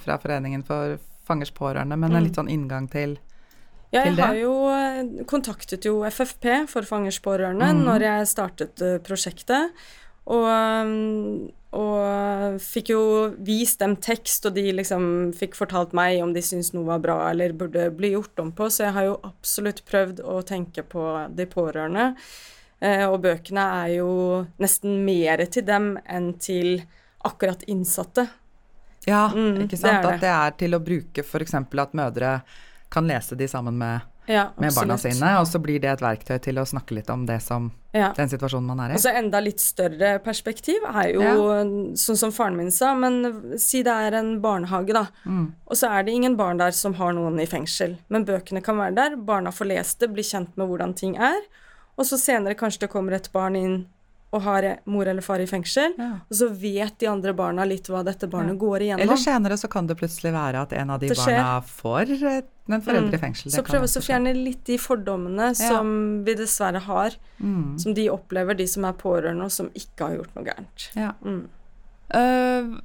fra 0.00 0.16
Foreningen 0.20 0.62
for 0.64 0.98
fangers 1.28 1.52
pårørende, 1.52 1.96
men 1.96 2.10
en 2.16 2.24
litt 2.24 2.34
sånn 2.40 2.48
inngang 2.50 2.88
til 2.90 3.18
jeg 3.92 4.14
har 4.16 4.36
jo 4.38 4.52
eh, 4.72 5.24
kontaktet 5.28 5.84
jo 5.88 6.00
FFP 6.08 6.64
for 6.70 6.88
fangers 6.88 7.20
pårørende 7.22 7.72
mm. 7.74 7.82
når 7.86 8.06
jeg 8.08 8.30
startet 8.30 8.84
eh, 8.84 9.00
prosjektet. 9.04 9.74
Og, 10.32 10.46
um, 10.46 11.50
og 11.74 12.60
fikk 12.62 12.92
jo 12.92 13.02
vist 13.42 13.80
dem 13.82 13.96
tekst, 13.98 14.46
og 14.46 14.54
de 14.54 14.68
liksom 14.78 15.04
fikk 15.36 15.56
fortalt 15.58 15.94
meg 15.96 16.20
om 16.22 16.34
de 16.34 16.44
syntes 16.44 16.70
noe 16.76 16.86
var 16.92 17.02
bra 17.02 17.16
eller 17.30 17.56
burde 17.58 17.88
bli 17.96 18.12
gjort 18.14 18.42
om 18.44 18.52
på, 18.54 18.68
så 18.70 18.86
jeg 18.86 18.96
har 18.96 19.08
jo 19.08 19.20
absolutt 19.26 19.82
prøvd 19.88 20.22
å 20.22 20.38
tenke 20.46 20.86
på 20.86 21.06
de 21.34 21.48
pårørende. 21.50 22.12
Eh, 22.82 23.04
og 23.08 23.20
bøkene 23.24 23.64
er 23.82 23.96
jo 23.98 24.12
nesten 24.62 25.02
mer 25.06 25.44
til 25.50 25.66
dem 25.66 25.96
enn 26.06 26.32
til 26.42 26.84
akkurat 27.26 27.62
innsatte. 27.70 28.28
Ja, 29.06 29.28
Mm, 29.34 29.64
ikke 29.64 29.76
sant? 29.76 30.02
Det 30.02 30.08
det. 30.08 30.14
At 30.14 30.20
det 30.20 30.30
er 30.30 30.52
til 30.58 30.74
å 30.76 30.82
bruke 30.82 31.24
f.eks. 31.26 31.54
at 31.54 31.94
mødre 31.98 32.42
kan 32.92 33.08
lese 33.08 33.36
de 33.38 33.48
sammen 33.48 33.78
med, 33.80 34.08
Ja, 34.30 34.52
med 34.54 34.70
barna 34.76 34.94
sine, 35.02 35.32
og 35.40 35.48
så 35.50 35.58
blir 35.58 35.80
det 35.82 35.88
et 35.90 36.02
verktøy 36.04 36.36
til 36.44 36.60
å 36.60 36.64
snakke 36.68 36.94
litt 36.94 37.08
om 37.10 37.24
det 37.26 37.40
som 37.42 37.72
Ja. 37.92 38.12
den 38.14 38.28
situasjonen 38.30 38.68
man 38.70 38.80
er 38.84 38.92
i. 38.92 38.94
Og 38.94 39.02
så 39.02 39.10
enda 39.18 39.40
litt 39.42 39.58
større 39.60 40.12
perspektiv 40.22 40.84
er 40.86 41.08
jo 41.16 41.22
sånn 41.98 42.16
som 42.20 42.30
faren 42.30 42.56
min 42.56 42.70
sa, 42.70 42.94
men 42.94 43.58
si 43.58 43.82
det 43.82 43.90
er 43.92 44.14
en 44.20 44.36
barnehage, 44.40 44.94
da. 44.94 45.08
Mm. 45.26 45.48
Og 45.66 45.76
så 45.76 45.90
er 45.90 46.04
det 46.04 46.14
ingen 46.14 46.36
barn 46.38 46.58
der 46.62 46.70
som 46.70 46.94
har 46.94 47.12
noen 47.12 47.40
i 47.42 47.46
fengsel. 47.50 47.98
Men 48.08 48.24
bøkene 48.24 48.62
kan 48.62 48.76
være 48.78 48.94
der, 48.94 49.16
barna 49.16 49.50
får 49.50 49.66
lest 49.72 49.98
det, 49.98 50.12
blir 50.14 50.24
kjent 50.24 50.56
med 50.56 50.68
hvordan 50.68 50.94
ting 50.94 51.16
er. 51.16 51.42
Og 51.98 52.06
så 52.06 52.16
senere 52.16 52.54
kanskje 52.54 52.86
det 52.86 52.90
kommer 52.90 53.12
et 53.18 53.28
barn 53.32 53.56
inn 53.56 53.86
og 54.32 54.40
har 54.46 54.64
mor 54.88 55.06
eller 55.06 55.20
far 55.24 55.42
i 55.44 55.46
fengsel, 55.46 55.92
Ja. 55.98 56.10
og 56.24 56.34
så 56.36 56.48
vet 56.48 56.98
de 56.98 57.06
andre 57.06 57.34
barna 57.36 57.66
litt 57.68 57.84
hva 57.92 58.02
dette 58.04 58.26
barnet 58.32 58.56
går 58.58 58.80
igjennom. 58.86 59.02
Eller 59.04 59.16
senere 59.20 59.58
så 59.60 59.68
kan 59.68 59.86
det 59.86 59.98
plutselig 60.00 60.32
være 60.32 60.62
at 60.62 60.72
en 60.72 60.90
av 60.90 61.00
de 61.00 61.08
barna 61.08 61.60
får 61.60 62.14
en 62.72 62.80
forelder 62.80 63.14
i 63.14 63.18
fengsel. 63.18 63.50
Det 63.50 63.58
Så 63.58 63.64
prøve 63.66 63.84
å 63.84 64.02
fjerne 64.02 64.32
litt 64.34 64.64
de 64.64 64.78
fordommene 64.78 65.54
som 65.54 66.24
vi 66.24 66.34
dessverre 66.34 66.80
har, 66.80 67.10
Mm. 67.42 67.78
som 67.78 67.92
de 67.94 68.08
opplever, 68.08 68.56
de 68.56 68.66
som 68.66 68.84
er 68.84 68.92
pårørende, 68.94 69.44
og 69.44 69.50
som 69.52 69.68
ikke 69.70 69.98
har 70.08 70.16
gjort 70.16 70.34
noe 70.36 70.44
gærent. 70.44 70.88
Ja. 70.96 71.12
Mm. 71.24 71.48
Uh, 72.14 72.80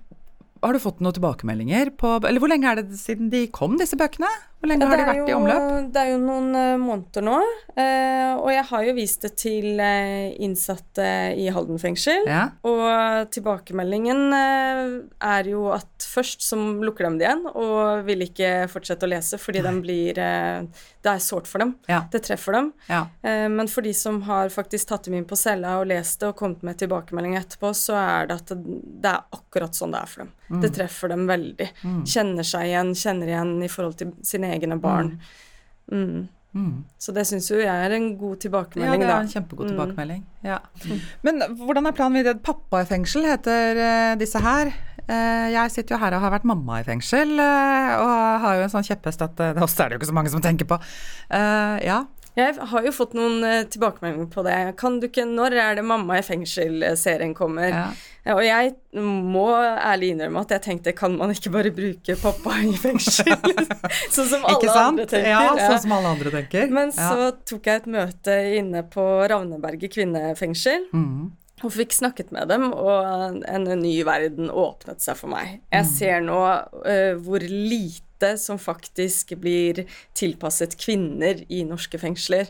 har 0.63 0.73
du 0.73 0.79
fått 0.79 0.99
noen 0.99 1.13
tilbakemeldinger 1.13 1.91
på 1.99 2.23
Eller 2.25 2.39
hvor 2.39 2.49
lenge 2.49 2.65
er 2.71 2.75
det 2.81 2.95
siden 2.97 3.29
de 3.29 3.45
kom, 3.47 3.77
disse 3.77 3.95
bøkene? 3.99 4.27
Hvor 4.57 4.71
lenge 4.71 4.87
har 4.89 4.97
de 4.97 5.05
vært 5.05 5.19
jo, 5.19 5.25
i 5.29 5.35
omløp? 5.37 5.65
Det 5.93 6.01
er 6.01 6.07
jo 6.09 6.17
noen 6.21 6.47
eh, 6.57 6.79
måneder 6.81 7.25
nå. 7.27 7.35
eh, 7.77 8.31
og 8.37 8.49
jeg 8.49 8.63
har 8.71 8.87
jo 8.87 8.95
vist 8.97 9.27
det 9.27 9.31
til 9.37 9.81
eh, 9.83 10.33
innsatte 10.43 11.05
i 11.37 11.45
Halden 11.53 11.77
fengsel. 11.81 12.25
Ja. 12.25 12.47
Og 12.65 13.29
tilbakemeldingen 13.33 14.33
er 14.33 15.51
jo 15.51 15.67
at 15.75 16.07
først 16.09 16.41
så 16.45 16.57
lukker 16.57 17.05
de 17.05 17.21
det 17.21 17.27
igjen 17.27 17.45
og 17.51 18.07
vil 18.07 18.25
ikke 18.25 18.51
fortsette 18.71 19.05
å 19.05 19.11
lese 19.13 19.37
fordi 19.41 19.61
de 19.65 19.73
blir 19.83 20.21
Det 21.07 21.13
er 21.13 21.23
sårt 21.23 21.47
for 21.47 21.63
dem. 21.63 21.71
Ja. 21.87 22.01
Det 22.11 22.19
treffer 22.27 22.57
dem. 22.57 22.69
ja. 22.91 23.01
Eh, 23.23 23.47
men 23.53 23.69
for 23.71 23.85
de 23.85 23.93
som 23.95 24.21
har 24.27 24.49
faktisk 24.51 24.89
tatt 24.91 25.07
dem 25.07 25.13
inn 25.21 25.27
på 25.29 25.37
cella 25.39 25.77
og 25.79 25.87
lest 25.87 26.19
det 26.19 26.27
og 26.33 26.35
kommet 26.41 26.63
med 26.67 26.77
tilbakemelding 26.81 27.37
etterpå, 27.39 27.71
så 27.79 27.95
er 28.01 28.27
det 28.27 28.41
at 28.41 28.51
det, 28.51 28.57
det 29.05 29.13
er 29.13 29.23
akkurat 29.37 29.77
sånn 29.77 29.93
det 29.95 30.01
er 30.03 30.11
for 30.11 30.25
dem. 30.25 30.33
Mm. 30.51 30.61
Det 30.65 30.73
treffer 30.75 31.13
dem 31.15 31.23
veldig. 31.29 31.69
Kjenner 32.03 32.43
seg 32.51 32.67
igjen, 32.73 32.91
kjenner 32.99 33.31
igjen 33.31 33.53
i 33.63 33.69
forhold 33.71 33.95
til 34.03 34.11
sine 34.27 34.51
egne 34.57 34.75
barn. 34.83 35.13
Mm. 35.91 36.27
Mm. 36.57 36.83
Så 36.97 37.13
det 37.13 37.23
syns 37.29 37.47
jo 37.51 37.59
jeg 37.59 37.69
er 37.69 37.93
en 37.93 38.09
god 38.17 38.35
Ja, 38.37 38.41
tilbakemelding, 38.47 39.01
det 39.03 39.07
er 39.07 39.13
da. 39.13 39.19
en 39.21 39.27
kjempegod 39.31 39.67
Mm. 39.67 39.71
tilbakemelding. 39.75 40.21
Ja. 40.43 40.59
Men 41.23 41.41
hvordan 41.59 41.85
er 41.87 41.91
planen 41.93 42.17
videre? 42.17 42.39
Pappa 42.41 42.81
i 42.81 42.85
fengsel 42.89 43.27
heter 43.29 43.77
eh, 43.77 44.15
disse 44.17 44.39
her. 44.41 44.71
Eh, 45.07 45.47
Jeg 45.53 45.71
sitter 45.71 45.95
jo 45.95 46.01
her 46.03 46.13
og 46.17 46.21
har 46.25 46.31
vært 46.35 46.43
mamma 46.47 46.81
i 46.81 46.83
fengsel, 46.87 47.37
eh, 47.39 47.95
og 48.01 48.41
har 48.43 48.55
jo 48.59 48.67
en 48.67 48.73
sånn 48.75 48.83
kjepphest 48.87 49.21
at 49.23 49.39
eh, 49.39 49.53
det 49.55 49.63
også 49.63 49.85
er 49.85 49.89
det 49.89 49.97
jo 49.97 50.01
ikke 50.03 50.11
så 50.13 50.17
mange 50.19 50.33
som 50.33 50.41
tenker 50.43 50.67
på. 50.67 50.79
Eh, 51.31 51.79
Ja, 51.87 52.05
Jeg 52.37 52.53
har 52.69 52.83
jo 52.85 52.91
fått 52.93 53.15
noen 53.17 53.39
eh, 53.43 53.63
tilbakemeldinger 53.65 54.27
på 54.29 54.43
det. 54.45 54.57
Kan 54.77 54.99
du 54.99 55.07
ikke 55.07 55.23
Når 55.25 55.55
er 55.57 55.75
det 55.79 55.85
Mamma 55.85 56.19
i 56.19 56.21
fengsel-serien 56.21 57.33
kommer? 57.33 57.69
Ja. 57.73 57.87
Og 58.35 58.43
jeg 58.43 58.73
må 58.99 59.47
ærlig 59.55 60.11
innrømme 60.13 60.41
at 60.43 60.49
jeg 60.51 60.61
tenkte 60.67 60.93
kan 60.93 61.15
man 61.17 61.31
ikke 61.31 61.49
bare 61.55 61.71
bruke 61.71 62.13
pappa 62.21 62.57
i 62.61 62.73
fengsel? 62.77 63.31
sånn 64.13 64.27
som 64.27 64.43
alle 64.45 64.75
andre 64.75 65.05
tenker. 65.07 65.31
Ja, 65.31 65.55
sånn 65.55 65.79
som 65.87 65.95
alle 65.97 66.11
andre 66.13 66.33
tenker. 66.35 66.67
Men 66.69 66.91
Ja. 66.91 67.09
så 67.09 67.31
tok 67.47 67.65
jeg 67.71 67.81
et 67.81 67.87
møte 67.95 68.37
inne 68.59 68.83
på 68.91 69.07
Ravneberget 69.31 69.95
kvinnefengsel. 69.95 70.89
Mhm. 70.91 71.31
Og 71.65 71.73
fikk 71.73 71.95
snakket 71.95 72.29
med 72.35 72.51
dem, 72.51 72.69
og 72.69 73.41
en 73.49 73.69
ny 73.81 73.95
verden 74.05 74.51
åpnet 74.53 75.01
seg 75.01 75.17
for 75.17 75.31
meg. 75.31 75.57
Jeg 75.73 75.87
ser 75.89 76.21
nå 76.25 76.37
uh, 76.43 77.15
hvor 77.25 77.41
lite 77.41 78.33
som 78.41 78.57
faktisk 78.61 79.35
blir 79.41 79.83
tilpasset 80.17 80.73
kvinner 80.81 81.43
i 81.53 81.63
norske 81.65 81.99
fengsler. 82.01 82.49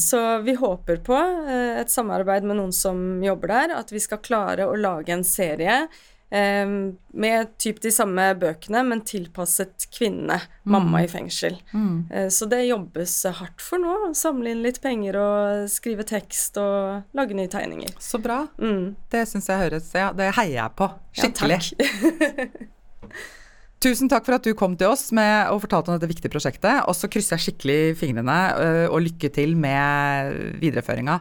Så 0.00 0.20
vi 0.44 0.56
håper 0.56 1.00
på 1.04 1.16
uh, 1.16 1.76
et 1.76 1.92
samarbeid 1.92 2.48
med 2.48 2.60
noen 2.60 2.74
som 2.76 3.22
jobber 3.24 3.52
der, 3.52 3.76
at 3.80 3.92
vi 3.92 4.00
skal 4.00 4.24
klare 4.24 4.68
å 4.68 4.76
lage 4.76 5.12
en 5.12 5.24
serie 5.24 5.86
med 6.30 7.52
typ 7.62 7.78
de 7.80 7.90
samme 7.94 8.24
bøkene, 8.40 8.80
men 8.88 9.00
tilpasset 9.06 9.86
kvinnene. 9.94 10.40
Mamma 10.66 11.04
i 11.04 11.08
fengsel. 11.08 11.56
Mm. 11.72 12.08
Eh, 12.10 12.28
Så 12.34 12.48
det 12.50 12.64
jobbes 12.66 13.14
hardt 13.38 13.62
for 13.62 13.78
nå. 13.78 13.94
Samle 14.18 14.50
inn 14.50 14.62
litt 14.64 14.80
penger 14.82 15.16
og 15.20 15.70
skrive 15.70 16.02
tekst 16.04 16.58
og 16.58 17.04
lage 17.14 17.34
nye 17.38 17.48
tegninger. 17.48 17.94
Så 18.02 18.18
bra. 18.18 18.46
Mm. 18.58 18.96
Det 19.10 19.22
syns 19.30 19.46
jeg 19.48 19.62
høres 19.62 19.92
Ja, 19.94 20.10
det 20.12 20.32
heier 20.34 20.64
jeg 20.64 20.76
på. 20.76 20.90
Skikkelig. 21.14 21.60
Ja, 21.78 21.90
takk. 22.34 22.56
Tusen 23.86 24.08
takk 24.10 24.24
for 24.26 24.34
at 24.34 24.42
du 24.42 24.50
kom 24.58 24.72
til 24.78 24.90
oss 24.90 25.12
med 25.14 25.52
og 25.52 25.60
fortalte 25.62 25.92
om 25.92 25.96
dette 25.96 26.08
viktige 26.10 26.32
prosjektet. 26.32 26.82
Og 26.90 26.96
så 26.98 27.06
krysser 27.12 27.36
jeg 27.36 27.44
skikkelig 27.44 27.78
fingrene, 28.00 28.38
øh, 28.58 28.86
og 28.90 29.04
lykke 29.04 29.30
til 29.34 29.54
med 29.58 30.58
videreføringa, 30.58 31.20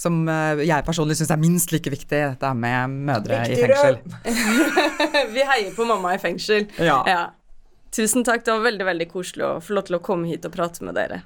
som 0.00 0.22
øh, 0.24 0.62
jeg 0.64 0.86
personlig 0.86 1.18
syns 1.18 1.34
er 1.34 1.42
minst 1.42 1.74
like 1.74 1.92
viktig, 1.92 2.22
dette 2.32 2.52
med 2.56 2.96
mødre 3.10 3.42
i 3.52 3.60
fengsel. 3.60 4.00
Vi 5.36 5.44
heier 5.44 5.74
på 5.76 5.88
mamma 5.88 6.16
i 6.16 6.22
fengsel. 6.22 6.70
Ja. 6.80 7.02
Ja. 7.04 7.22
Tusen 7.92 8.24
takk. 8.24 8.46
Det 8.46 8.54
var 8.54 8.64
veldig 8.64 8.88
veldig 8.88 9.10
koselig 9.12 9.44
å 9.44 9.54
få 9.60 9.76
lov 9.76 9.88
til 9.90 10.00
å 10.00 10.04
komme 10.04 10.32
hit 10.32 10.48
og 10.48 10.56
prate 10.56 10.88
med 10.88 10.96
dere. 10.96 11.20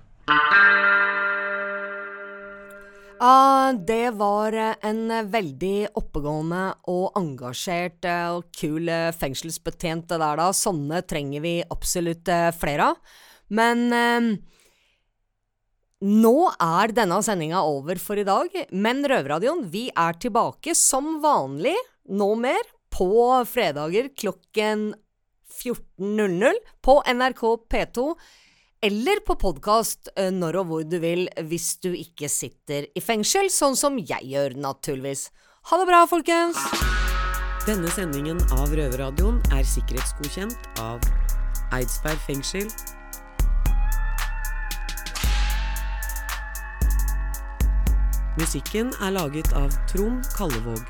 Ah, 3.22 3.72
det 3.72 4.14
var 4.16 4.54
eh, 4.56 4.76
en 4.80 5.10
eh, 5.12 5.26
veldig 5.28 5.90
oppegående 6.00 6.62
og 6.88 7.18
engasjert 7.20 8.06
eh, 8.08 8.30
og 8.32 8.46
kul 8.56 8.88
fengselsbetjent 9.12 10.06
det 10.08 10.16
der, 10.22 10.40
da. 10.40 10.46
Sånne 10.56 11.02
trenger 11.04 11.44
vi 11.44 11.58
absolutt 11.60 12.30
flere 12.56 12.86
av. 12.94 13.18
Men 13.52 13.84
eh, 13.92 14.30
nå 16.00 16.34
er 16.64 16.96
denne 16.96 17.20
sendinga 17.26 17.60
over 17.68 18.00
for 18.00 18.16
i 18.16 18.24
dag, 18.24 18.56
men 18.72 19.04
Røverradioen, 19.04 19.66
vi 19.68 19.90
er 19.92 20.16
tilbake 20.16 20.72
som 20.72 21.18
vanlig, 21.20 21.76
nå 22.08 22.32
mer, 22.40 22.72
på 22.90 23.12
fredager 23.46 24.08
klokken 24.16 24.94
14.00 25.60 26.56
på 26.80 27.02
NRK 27.04 27.44
P2 27.68 28.14
eller 28.80 29.20
på 29.26 29.34
podkast 29.36 30.08
når 30.16 30.56
og 30.62 30.70
hvor 30.70 30.84
du 30.88 30.96
vil 31.02 31.26
hvis 31.50 31.74
du 31.84 31.90
ikke 31.92 32.30
sitter 32.32 32.86
i 32.96 33.02
fengsel, 33.04 33.50
sånn 33.52 33.76
som 33.76 33.98
jeg 34.00 34.24
gjør, 34.32 34.56
naturligvis. 34.56 35.28
Ha 35.68 35.80
det 35.80 35.88
bra, 35.90 36.04
folkens! 36.08 36.60
Denne 37.66 37.90
sendingen 37.92 38.40
av 38.56 38.72
Røverradioen 38.72 39.36
er 39.52 39.66
sikkerhetsgodkjent 39.68 40.80
av 40.80 41.04
Eidsberg 41.76 42.22
fengsel. 42.24 42.70
Musikken 48.40 48.94
er 49.04 49.12
laget 49.12 49.52
av 49.60 49.68
Trond 49.90 50.24
Kallevåg. 50.38 50.80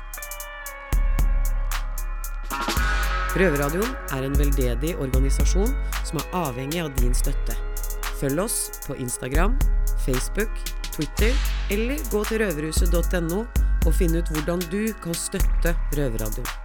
Røverradioen 3.35 3.91
er 4.15 4.25
en 4.27 4.39
veldedig 4.39 4.95
organisasjon 5.03 5.75
som 6.07 6.23
er 6.23 6.39
avhengig 6.45 6.81
av 6.85 6.95
din 6.99 7.13
støtte. 7.15 7.60
Følg 8.21 8.43
oss 8.43 8.57
på 8.85 8.95
Instagram, 9.01 9.57
Facebook, 10.05 10.53
Twitter 10.93 11.33
eller 11.73 11.97
gå 12.13 12.23
til 12.29 12.43
røverhuset.no 12.45 13.45
og 13.81 13.93
finn 13.97 14.13
ut 14.13 14.35
hvordan 14.35 14.61
du 14.69 14.83
kan 15.01 15.17
støtte 15.17 15.73
Røverradioen. 15.97 16.60